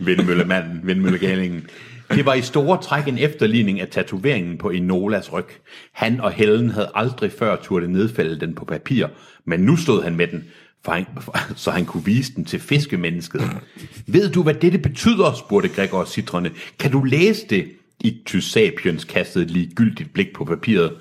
Vindmøllemanden, 0.00 0.80
vindmøllegalingen. 0.82 1.66
Det 2.14 2.26
var 2.26 2.34
i 2.34 2.42
store 2.42 2.82
træk 2.82 3.08
en 3.08 3.18
efterligning 3.18 3.80
af 3.80 3.88
tatoveringen 3.88 4.58
på 4.58 4.70
Enolas 4.70 5.32
ryg. 5.32 5.46
Han 5.92 6.20
og 6.20 6.32
Helen 6.32 6.70
havde 6.70 6.90
aldrig 6.94 7.32
før 7.38 7.56
turde 7.56 7.92
nedfælde 7.92 8.40
den 8.40 8.54
på 8.54 8.64
papir, 8.64 9.06
men 9.44 9.60
nu 9.60 9.76
stod 9.76 10.02
han 10.02 10.16
med 10.16 10.26
den, 10.26 10.44
for 10.84 10.92
han, 10.92 11.06
for, 11.20 11.38
så 11.56 11.70
han 11.70 11.84
kunne 11.84 12.04
vise 12.04 12.34
den 12.34 12.44
til 12.44 12.60
fiskemennesket. 12.60 13.42
Ved 14.06 14.30
du, 14.30 14.42
hvad 14.42 14.54
dette 14.54 14.78
betyder, 14.78 15.32
spurgte 15.32 15.68
Gregor 15.68 16.04
citrende. 16.04 16.50
Kan 16.78 16.90
du 16.90 17.02
læse 17.02 17.46
det? 17.50 17.66
Ictus 18.00 18.44
sapiens 18.44 19.04
kastede 19.04 19.44
et 19.44 19.50
ligegyldigt 19.50 20.12
blik 20.12 20.32
på 20.34 20.44
papiret. 20.44 20.92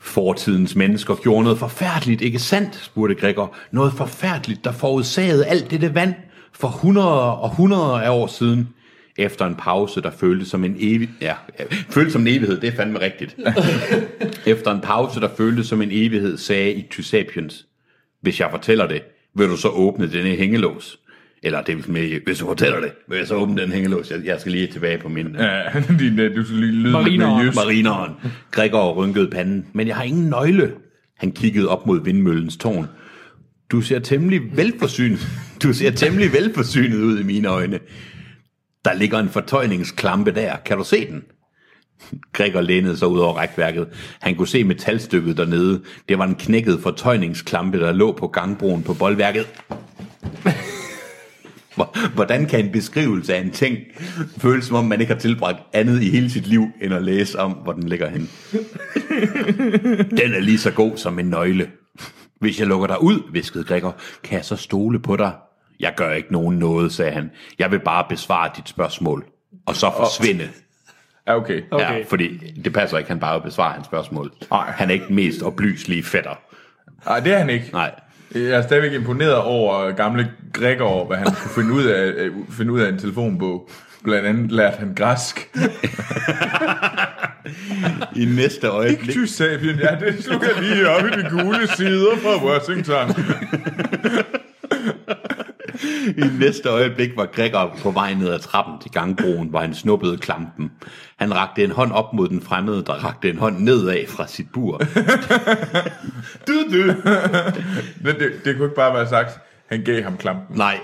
Fortidens 0.00 0.76
mennesker 0.76 1.14
gjorde 1.14 1.42
noget 1.42 1.58
forfærdeligt, 1.58 2.22
ikke 2.22 2.38
sandt, 2.38 2.76
spurgte 2.82 3.14
Gregor. 3.14 3.56
Noget 3.70 3.92
forfærdeligt, 3.92 4.64
der 4.64 4.72
forudsagede 4.72 5.46
alt 5.46 5.70
dette 5.70 5.94
vand 5.94 6.14
for 6.52 6.68
hundreder 6.68 7.08
og 7.08 7.54
hundreder 7.54 8.00
af 8.00 8.10
år 8.10 8.26
siden. 8.26 8.68
Efter 9.18 9.46
en 9.46 9.54
pause, 9.54 10.02
der 10.02 10.10
føltes 10.10 10.48
som 10.48 10.64
en 10.64 10.76
evig... 10.80 11.10
Ja, 11.20 11.34
ja, 11.58 11.64
føltes 11.90 12.12
som 12.12 12.22
en 12.22 12.28
evighed, 12.28 12.60
det 12.60 12.68
er 12.68 12.76
fandme 12.76 13.00
rigtigt. 13.00 13.36
Efter 14.46 14.70
en 14.70 14.80
pause, 14.80 15.20
der 15.20 15.28
føltes 15.36 15.66
som 15.66 15.82
en 15.82 15.88
evighed, 15.92 16.36
sagde 16.36 16.72
Ictus 16.72 17.06
sapiens. 17.06 17.66
Hvis 18.20 18.40
jeg 18.40 18.48
fortæller 18.50 18.86
det, 18.86 19.02
vil 19.34 19.48
du 19.48 19.56
så 19.56 19.68
åbne 19.68 20.12
denne 20.12 20.30
hængelås? 20.30 20.98
Eller 21.42 21.62
det 21.62 21.76
vil 21.76 21.90
med, 21.90 22.20
hvis 22.24 22.38
du 22.38 22.46
fortæller 22.46 22.80
det, 22.80 22.92
vil 23.08 23.18
jeg 23.18 23.26
så 23.26 23.34
åbne 23.34 23.62
den 23.62 23.72
hængelås? 23.72 24.10
Jeg, 24.10 24.20
jeg 24.24 24.40
skal 24.40 24.52
lige 24.52 24.66
tilbage 24.66 24.98
på 24.98 25.08
min... 25.08 25.36
Ja, 25.38 25.62
din, 25.98 26.18
øh, 26.18 26.36
du 26.36 26.44
skal 26.44 26.56
lige 26.56 26.72
lyde 26.72 26.92
Marineren. 26.92 27.46
Marineren. 27.54 28.12
Gregor 28.50 28.94
rynkede 28.94 29.30
panden. 29.30 29.66
Men 29.72 29.88
jeg 29.88 29.96
har 29.96 30.04
ingen 30.04 30.28
nøgle. 30.28 30.72
Han 31.18 31.32
kiggede 31.32 31.68
op 31.68 31.86
mod 31.86 32.04
vindmøllens 32.04 32.56
tårn. 32.56 32.86
Du 33.70 33.80
ser 33.80 33.98
temmelig 33.98 34.40
velforsynet. 34.56 35.26
Du 35.62 35.72
ser 35.72 35.90
temmelig 35.90 36.32
velforsynet 36.32 36.96
ud 36.96 37.20
i 37.20 37.22
mine 37.22 37.48
øjne. 37.48 37.78
Der 38.84 38.94
ligger 38.94 39.18
en 39.18 39.28
fortøjningsklampe 39.28 40.34
der. 40.34 40.56
Kan 40.56 40.78
du 40.78 40.84
se 40.84 41.06
den? 41.10 41.22
Gregor 42.32 42.60
lænede 42.60 42.96
sig 42.96 43.08
ud 43.08 43.18
over 43.18 43.34
rækværket. 43.34 43.88
Han 44.20 44.34
kunne 44.34 44.48
se 44.48 44.64
metalstykket 44.64 45.36
dernede. 45.36 45.82
Det 46.08 46.18
var 46.18 46.24
en 46.24 46.34
knækket 46.34 46.80
fortøjningsklampe, 46.80 47.80
der 47.80 47.92
lå 47.92 48.12
på 48.12 48.28
gangbroen 48.28 48.82
på 48.82 48.94
boldværket. 48.94 49.46
Hvordan 52.14 52.46
kan 52.46 52.64
en 52.64 52.72
beskrivelse 52.72 53.34
af 53.34 53.40
en 53.40 53.50
ting 53.50 53.78
føles 54.38 54.64
som 54.64 54.76
om 54.76 54.84
man 54.84 55.00
ikke 55.00 55.12
har 55.12 55.20
tilbragt 55.20 55.58
andet 55.72 56.02
i 56.02 56.10
hele 56.10 56.30
sit 56.30 56.46
liv, 56.46 56.66
end 56.82 56.94
at 56.94 57.02
læse 57.02 57.38
om, 57.38 57.52
hvor 57.52 57.72
den 57.72 57.88
ligger 57.88 58.08
hen? 58.08 58.30
Den 60.10 60.34
er 60.34 60.40
lige 60.40 60.58
så 60.58 60.70
god 60.70 60.96
som 60.96 61.18
en 61.18 61.26
nøgle. 61.26 61.70
Hvis 62.40 62.60
jeg 62.60 62.66
lukker 62.66 62.86
dig 62.86 63.02
ud, 63.02 63.32
viskede 63.32 63.64
Gregor, 63.64 63.96
kan 64.24 64.36
jeg 64.36 64.44
så 64.44 64.56
stole 64.56 65.00
på 65.00 65.16
dig? 65.16 65.32
Jeg 65.80 65.92
gør 65.96 66.10
ikke 66.10 66.32
nogen 66.32 66.58
noget, 66.58 66.92
sagde 66.92 67.12
han. 67.12 67.30
Jeg 67.58 67.70
vil 67.70 67.78
bare 67.78 68.04
besvare 68.08 68.50
dit 68.56 68.68
spørgsmål. 68.68 69.24
Og 69.66 69.76
så 69.76 69.92
forsvinde. 69.96 70.48
Ja, 71.26 71.36
okay. 71.36 71.62
Okay. 71.70 71.98
Ja, 71.98 72.04
fordi 72.08 72.52
det 72.64 72.72
passer 72.72 72.98
ikke, 72.98 73.10
han 73.10 73.20
bare 73.20 73.40
besvarer 73.40 73.72
hans 73.72 73.86
spørgsmål. 73.86 74.32
Nej. 74.50 74.70
Han 74.70 74.88
er 74.88 74.92
ikke 74.94 75.06
den 75.06 75.16
mest 75.16 75.42
oplyselige 75.42 76.02
fætter. 76.02 76.40
Nej, 77.06 77.20
det 77.20 77.32
er 77.32 77.38
han 77.38 77.50
ikke. 77.50 77.70
Nej. 77.72 77.90
Jeg 78.34 78.42
er 78.42 78.62
stadigvæk 78.62 78.92
imponeret 78.92 79.36
over 79.36 79.90
gamle 79.92 80.30
Gregor, 80.52 81.06
hvad 81.06 81.16
han 81.16 81.26
kunne 81.26 81.50
finde 81.54 81.72
ud 81.72 81.84
af, 81.84 82.06
øh, 82.06 82.32
finde 82.50 82.72
ud 82.72 82.80
af 82.80 82.88
en 82.88 82.98
telefonbog. 82.98 83.70
Blandt 84.04 84.26
andet 84.26 84.52
lærte 84.52 84.76
han 84.78 84.94
græsk. 84.94 85.50
I 88.16 88.24
næste 88.24 88.66
øjeblik... 88.66 89.08
Ictus 89.08 89.30
sapien, 89.30 89.78
ja, 89.78 90.06
det 90.06 90.24
slog 90.24 90.42
jeg 90.42 90.62
lige 90.62 90.88
op 90.88 91.04
i 91.04 91.10
de 91.10 91.30
gule 91.30 91.66
sider 91.76 92.16
fra 92.16 92.44
Washington. 92.46 93.24
I 96.24 96.38
næste 96.40 96.68
øjeblik 96.68 97.10
var 97.16 97.26
Gregor 97.26 97.76
på 97.82 97.90
vej 97.90 98.14
ned 98.14 98.28
ad 98.32 98.38
trappen 98.38 98.74
til 98.82 98.90
gangbroen, 98.90 99.48
hvor 99.48 99.60
han 99.60 99.74
snuppede 99.74 100.16
klampen. 100.18 100.70
Han 101.18 101.34
rakte 101.34 101.64
en 101.64 101.70
hånd 101.70 101.92
op 101.92 102.12
mod 102.12 102.28
den 102.28 102.42
fremmede, 102.42 102.84
der 102.86 102.92
rakte 102.92 103.30
en 103.30 103.38
hånd 103.38 103.58
nedad 103.58 104.06
fra 104.08 104.26
sit 104.26 104.46
bur. 104.52 104.80
Du, 106.46 106.52
du. 106.72 106.94
Men 108.00 108.14
det, 108.14 108.32
det 108.44 108.56
kunne 108.56 108.64
ikke 108.66 108.74
bare 108.76 108.94
være 108.94 109.08
sagt, 109.08 109.38
han 109.68 109.82
gav 109.84 110.02
ham 110.02 110.16
klampen. 110.16 110.56
Nej, 110.58 110.80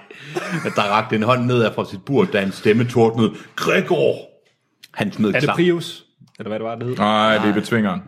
der 0.77 0.83
rakte 0.83 1.17
en 1.17 1.23
hånd 1.23 1.45
nedad 1.47 1.71
fra 1.75 1.85
sit 1.91 2.05
bur, 2.05 2.25
da 2.25 2.43
en 2.43 2.53
stemme 2.53 2.85
tordnede, 2.85 3.33
Gregor! 3.57 4.15
Han 4.95 5.13
smed 5.13 5.29
Er 5.35 5.41
det 5.41 5.49
klam- 5.49 5.55
Prius? 5.57 6.05
Eller 6.39 6.49
hvad 6.49 6.59
det 6.59 6.67
var, 6.67 6.75
det 6.75 6.87
hed? 6.87 6.97
Nej, 6.97 7.39
det 7.39 7.49
er 7.49 7.55
betvingeren. 7.55 8.01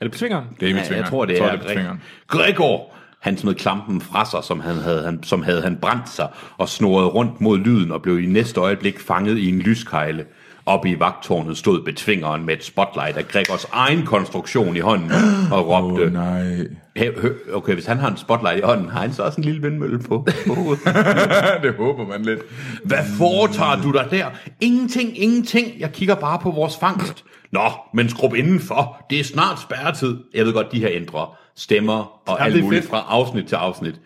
Er 0.00 0.04
det 0.04 0.12
på 0.12 0.18
svingeren? 0.18 0.44
Det 0.60 0.68
er 0.68 0.72
Ja, 0.74 0.80
betvingeren. 0.80 1.02
jeg 1.02 1.10
tror, 1.10 1.24
det 1.24 1.32
jeg 1.32 1.38
er, 1.40 1.48
tror, 1.48 1.56
det 1.56 1.62
er 1.62 1.66
betvingeren. 1.68 2.02
Gregor! 2.28 2.94
Han 3.20 3.38
smed 3.38 3.54
klampen 3.54 4.00
fra 4.00 4.24
sig, 4.24 4.44
som, 4.44 4.60
han 4.60 4.74
havde, 4.76 5.02
han, 5.04 5.22
som 5.22 5.42
havde 5.42 5.62
han 5.62 5.76
brændt 5.82 6.08
sig, 6.08 6.28
og 6.58 6.68
snorede 6.68 7.08
rundt 7.08 7.40
mod 7.40 7.58
lyden 7.58 7.92
og 7.92 8.02
blev 8.02 8.20
i 8.20 8.26
næste 8.26 8.60
øjeblik 8.60 8.98
fanget 9.00 9.38
i 9.38 9.48
en 9.48 9.58
lyskejle. 9.58 10.24
Oppe 10.66 10.90
i 10.90 11.00
vagtårnet 11.00 11.56
stod 11.58 11.82
betvingeren 11.84 12.46
med 12.46 12.54
et 12.54 12.64
spotlight 12.64 13.16
af 13.16 13.28
Gregors 13.28 13.64
egen 13.72 14.06
konstruktion 14.06 14.76
i 14.76 14.80
hånden 14.80 15.10
og 15.52 15.68
råbte, 15.68 16.04
Åh, 16.04 16.12
nej. 16.12 16.56
"Hø- 16.98 17.20
hø- 17.20 17.34
okay, 17.52 17.74
hvis 17.74 17.86
han 17.86 17.98
har 17.98 18.10
en 18.10 18.16
spotlight 18.16 18.58
i 18.58 18.62
hånden, 18.62 18.88
har 18.88 19.00
han 19.00 19.12
så 19.12 19.22
også 19.22 19.40
en 19.40 19.44
lille 19.44 19.62
vindmølle 19.62 19.98
på, 19.98 20.26
på 20.46 20.54
hovedet? 20.54 20.84
det 21.62 21.74
håber 21.78 22.06
man 22.06 22.22
lidt. 22.22 22.40
Hvad 22.84 22.98
foretager 23.18 23.82
du 23.82 23.92
der 23.92 24.08
der? 24.08 24.26
Ingenting, 24.60 25.22
ingenting. 25.22 25.66
Jeg 25.80 25.92
kigger 25.92 26.14
bare 26.14 26.38
på 26.38 26.50
vores 26.50 26.76
fangst. 26.80 27.24
Nå, 27.52 27.60
men 27.94 28.08
skrub 28.08 28.34
indenfor. 28.34 29.06
Det 29.10 29.20
er 29.20 29.24
snart 29.24 29.60
spærretid. 29.60 30.16
Jeg 30.34 30.46
ved 30.46 30.52
godt, 30.52 30.72
de 30.72 30.78
her 30.80 30.88
ændrer 30.92 31.36
stemmer 31.56 32.28
og 32.28 32.36
Ja, 32.38 32.44
alt 32.44 32.64
muligt 32.64 32.82
fedt. 32.82 32.90
fra 32.90 33.04
afsnit 33.08 33.46
til 33.46 33.56
afsnit. 33.56 34.00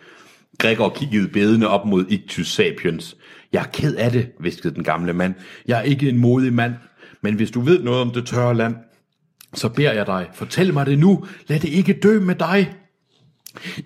Gregor 0.59 0.89
kiggede 0.89 1.29
bedende 1.29 1.69
op 1.69 1.87
mod 1.87 2.05
Ictus 2.09 2.49
sapiens. 2.53 3.17
Jeg 3.53 3.61
er 3.63 3.67
ked 3.73 3.95
af 3.97 4.11
det, 4.13 4.29
viskede 4.41 4.75
den 4.75 4.85
gamle 4.85 5.13
mand. 5.13 5.35
Jeg 5.69 5.79
er 5.79 5.83
ikke 5.83 6.09
en 6.09 6.19
modig 6.19 6.53
mand, 6.53 6.75
men 7.23 7.35
hvis 7.35 7.51
du 7.51 7.61
ved 7.61 7.83
noget 7.83 8.01
om 8.01 8.11
det 8.11 8.27
tørre 8.27 8.55
land, 8.55 8.77
så 9.55 9.69
beder 9.69 9.93
jeg 9.93 10.07
dig, 10.07 10.29
fortæl 10.35 10.73
mig 10.75 10.87
det 10.87 10.99
nu. 10.99 11.25
Lad 11.47 11.61
det 11.61 11.69
ikke 11.69 11.93
dø 12.03 12.21
med 12.21 12.35
dig. 12.35 12.75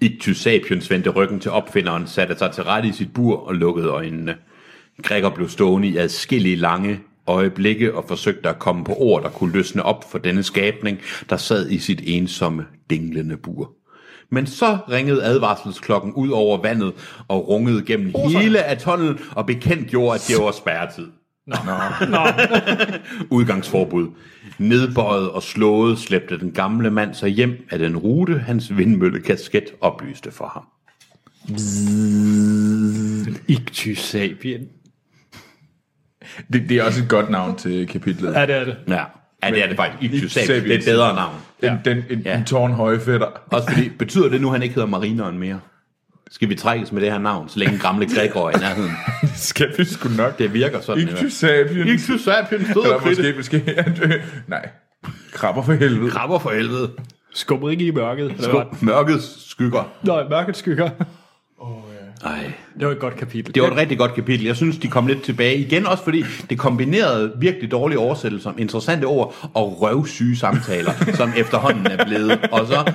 Ictus 0.01 0.37
sapiens 0.37 0.91
vendte 0.91 1.11
ryggen 1.11 1.41
til 1.41 1.51
opfinderen, 1.51 2.07
satte 2.07 2.39
sig 2.39 2.53
til 2.53 2.65
rette 2.65 2.89
i 2.89 2.93
sit 2.93 3.13
bur 3.15 3.37
og 3.37 3.55
lukkede 3.55 3.89
øjnene. 3.89 4.37
Gregor 5.03 5.31
blev 5.31 5.49
stående 5.49 5.89
i 5.89 5.97
adskillige 5.97 6.57
lange 6.57 7.01
øjeblikke 7.29 7.95
og 7.95 8.05
forsøgte 8.09 8.49
at 8.49 8.59
komme 8.59 8.85
på 8.85 8.95
ord, 8.95 9.23
der 9.23 9.29
kunne 9.29 9.53
løsne 9.53 9.83
op 9.83 10.11
for 10.11 10.19
denne 10.19 10.43
skabning, 10.43 10.99
der 11.31 11.37
sad 11.37 11.71
i 11.71 11.79
sit 11.79 12.01
ensomme, 12.05 12.67
dinglende 12.91 13.37
bur. 13.37 13.73
Men 14.31 14.47
så 14.47 14.79
ringede 14.91 15.25
advarselsklokken 15.25 16.13
ud 16.13 16.29
over 16.29 16.63
vandet 16.63 16.93
og 17.29 17.49
rungede 17.49 17.85
gennem 17.85 18.13
hele 18.15 18.65
atollen 18.65 19.19
og 19.37 19.47
bekendt 19.47 19.89
gjorde, 19.89 20.15
at 20.15 20.25
det 20.29 20.45
var 20.45 20.53
spærretid. 20.53 21.07
Nå. 21.47 22.19
Udgangsforbud. 23.39 24.09
Nedbøjet 24.59 25.31
og 25.31 25.43
slået 25.43 25.99
slæbte 25.99 26.39
den 26.39 26.53
gamle 26.53 26.91
mand 26.91 27.15
sig 27.15 27.29
hjem 27.29 27.67
af 27.71 27.79
den 27.79 27.97
rute, 27.97 28.39
hans 28.39 28.77
vindmøllekasket 28.77 29.65
oplyste 29.81 30.31
for 30.31 30.47
ham. 30.47 30.65
Ictus 33.49 33.99
sapien. 33.99 34.69
Det, 36.53 36.69
det 36.69 36.77
er 36.77 36.83
også 36.85 37.03
et 37.03 37.09
godt 37.09 37.31
navn 37.31 37.57
til 37.57 37.87
kapitlet. 37.87 38.35
Ja, 38.35 38.47
det 38.47 38.55
er 38.55 38.65
det. 38.65 38.77
Ja, 38.89 39.03
ja 39.43 39.51
det 39.51 39.63
er 39.65 39.69
det 39.69 39.77
faktisk. 39.77 40.35
Sapiens. 40.35 40.65
Det 40.65 40.75
er 40.75 40.79
et 40.79 40.85
bedre 40.85 41.15
navn. 41.15 41.35
Den, 41.63 41.79
den, 41.85 42.05
en, 42.11 42.23
Ja. 42.25 42.39
en 42.39 42.45
tårnhøje 42.45 43.01
fætter. 43.01 43.27
Også 43.51 43.69
fordi, 43.73 43.89
betyder 43.89 44.29
det 44.29 44.41
nu, 44.41 44.49
at 44.49 44.53
han 44.53 44.63
ikke 44.63 44.75
hedder 44.75 44.89
marineren 44.89 45.39
mere? 45.39 45.61
Skal 46.31 46.49
vi 46.49 46.55
trækkes 46.55 46.93
med 46.93 47.03
det 47.03 47.11
her 47.13 47.19
navn, 47.19 47.49
så 47.49 47.59
længe 47.59 47.79
gamle 47.79 48.07
Gregor 48.15 48.51
er 48.51 48.57
i 48.57 48.61
nærheden? 48.61 48.91
Skal 49.37 49.69
vi 49.79 49.85
sgu 49.85 50.09
nok. 50.09 50.39
Det 50.39 50.55
virker 50.55 50.81
sådan. 50.81 51.03
i 51.03 51.05
hvert 51.05 51.19
fald. 51.19 51.27
Ictus 51.27 51.39
sapiens. 51.39 52.03
Ictus 52.03 52.21
sapiens, 52.21 52.69
stod 52.71 52.85
Eller 52.85 53.01
måske, 53.07 53.35
måske, 53.37 53.85
nej. 54.47 54.69
Krabber 55.33 55.63
for 55.63 55.73
helvede. 55.73 56.11
Krabber 56.11 56.39
for 56.39 56.51
helvede. 56.51 56.91
Skummer 57.35 57.71
ikke 57.71 57.87
i 57.87 57.91
mørket. 57.91 58.35
Skub, 58.41 58.83
mørkets 58.83 59.51
skygger. 59.51 59.93
Nej, 60.03 60.29
mørkets 60.29 60.59
skygger. 60.59 60.91
Ej. 62.25 62.53
Det 62.79 62.87
var 62.87 62.93
et 62.93 62.99
godt 62.99 63.17
kapitel. 63.17 63.55
Det 63.55 63.63
var 63.63 63.69
et 63.71 63.77
rigtig 63.77 63.99
godt 63.99 64.15
kapitel. 64.15 64.47
Jeg 64.47 64.57
synes, 64.57 64.79
de 64.79 64.89
kom 64.89 65.07
lidt 65.07 65.23
tilbage 65.23 65.57
igen, 65.59 65.87
også 65.87 66.05
fordi 66.05 66.25
det 66.51 66.59
kombinerede 66.59 67.33
virkelig 67.39 67.71
dårlige 67.71 67.99
oversættelser, 67.99 68.53
interessante 68.59 69.05
ord 69.05 69.51
og 69.55 69.83
røvsyge 69.83 70.37
samtaler, 70.37 70.93
som 71.15 71.33
efterhånden 71.37 71.87
er 71.87 72.05
blevet. 72.05 72.39
Og 72.53 72.67
så 72.67 72.93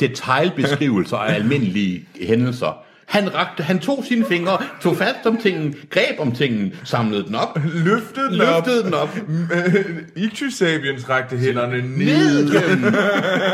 detaljbeskrivelser 0.00 1.16
af 1.16 1.34
almindelige 1.34 2.04
hændelser. 2.22 2.78
Han, 3.06 3.34
rakte, 3.34 3.62
han 3.62 3.78
tog 3.78 4.04
sine 4.08 4.24
fingre, 4.24 4.58
tog 4.80 4.96
fast 4.96 5.26
om 5.26 5.36
tingen, 5.36 5.74
greb 5.90 6.20
om 6.20 6.32
tingen, 6.32 6.72
samlede 6.84 7.24
den 7.24 7.34
op, 7.34 7.58
Løftede 7.74 8.30
den 8.32 8.40
op. 8.40 8.66
løftede 8.66 8.84
den 8.84 8.94
op, 8.94 9.18
Øh, 9.52 9.84
Ictus 10.16 10.52
sapiens 10.54 11.08
rakte 11.08 11.36
hænderne 11.36 11.76
ned. 11.82 12.44
ned 12.44 12.50
gennem, 12.62 12.92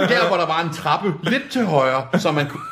der 0.08 0.28
hvor 0.28 0.36
der 0.36 0.46
var 0.46 0.62
en 0.68 0.74
trappe, 0.74 1.12
lidt 1.22 1.50
til 1.50 1.64
højre, 1.64 2.18
så 2.18 2.32
man 2.32 2.46
kunne... 2.46 2.62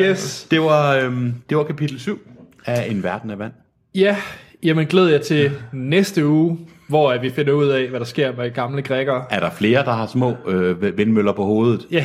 Yes. 0.00 0.46
Det 0.50 0.60
var, 0.60 0.96
øhm, 0.96 1.34
det 1.48 1.56
var 1.56 1.64
kapitel 1.64 2.00
7 2.00 2.20
af 2.66 2.86
En 2.90 3.02
Verden 3.02 3.30
af 3.30 3.38
Vand. 3.38 3.52
Ja, 3.94 4.16
jamen 4.62 4.86
glæder 4.86 5.10
jeg 5.10 5.22
til 5.22 5.50
næste 5.72 6.26
uge, 6.26 6.58
hvor 6.88 7.12
at 7.12 7.22
vi 7.22 7.30
finder 7.30 7.52
ud 7.52 7.68
af, 7.68 7.88
hvad 7.88 8.00
der 8.00 8.06
sker 8.06 8.36
med 8.36 8.50
gamle 8.54 8.82
grækere. 8.82 9.24
Er 9.30 9.40
der 9.40 9.50
flere, 9.50 9.84
der 9.84 9.92
har 9.92 10.06
små 10.06 10.36
øh, 10.46 10.98
vindmøller 10.98 11.32
på 11.32 11.44
hovedet? 11.44 11.86
Ja, 11.90 12.04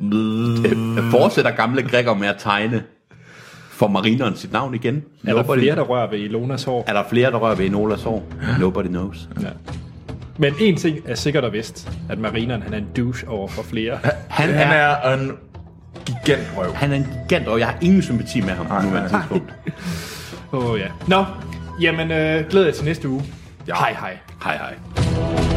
Fortsætter 1.10 1.50
gamle 1.50 1.82
grækker 1.82 2.14
med 2.14 2.28
at 2.28 2.36
tegne 2.38 2.82
for 3.70 3.88
marineren 3.88 4.36
sit 4.36 4.52
navn 4.52 4.74
igen? 4.74 5.04
er 5.26 5.34
der 5.34 5.54
flere, 5.54 5.76
der 5.76 5.82
rører 5.82 6.10
ved 6.10 6.18
Ilonas 6.18 6.64
hår? 6.64 6.84
er 6.86 6.92
der 6.92 7.02
flere, 7.10 7.30
der 7.30 7.36
rører 7.38 7.54
ved 7.54 7.66
Enolas 7.66 8.02
hår? 8.02 8.26
Nobody 8.60 8.86
knows. 8.86 9.28
Ja. 9.42 9.46
Men 10.38 10.54
en 10.60 10.76
ting 10.76 10.98
er 11.06 11.14
sikkert 11.14 11.44
og 11.44 11.52
vist, 11.52 11.90
at 12.10 12.18
marineren 12.18 12.62
han 12.62 12.74
er 12.74 12.78
en 12.78 12.86
douche 12.96 13.28
over 13.28 13.48
for 13.48 13.62
flere. 13.62 13.98
Han, 14.28 14.48
Han 14.48 14.68
er, 14.72 14.74
er 14.74 15.14
en 15.14 15.32
gigantrøv. 16.06 16.74
han 16.74 16.92
er 16.92 16.96
en 16.96 17.06
gigant, 17.28 17.48
og 17.48 17.58
jeg 17.58 17.66
har 17.66 17.76
ingen 17.80 18.02
sympati 18.02 18.40
med 18.40 18.50
ham 18.50 18.66
på 18.66 18.74
nuværende 18.86 19.10
tidspunkt. 19.10 19.54
Åh 20.52 20.70
oh, 20.70 20.78
ja. 20.80 20.86
Nå, 21.06 21.24
jamen 21.80 22.10
øh, 22.10 22.44
glæder 22.50 22.66
jeg 22.66 22.74
til 22.74 22.84
næste 22.84 23.08
uge. 23.08 23.22
Ja. 23.68 23.74
Hej 23.74 23.92
hej. 24.00 24.18
Hej 24.44 24.56
hej. 24.56 25.47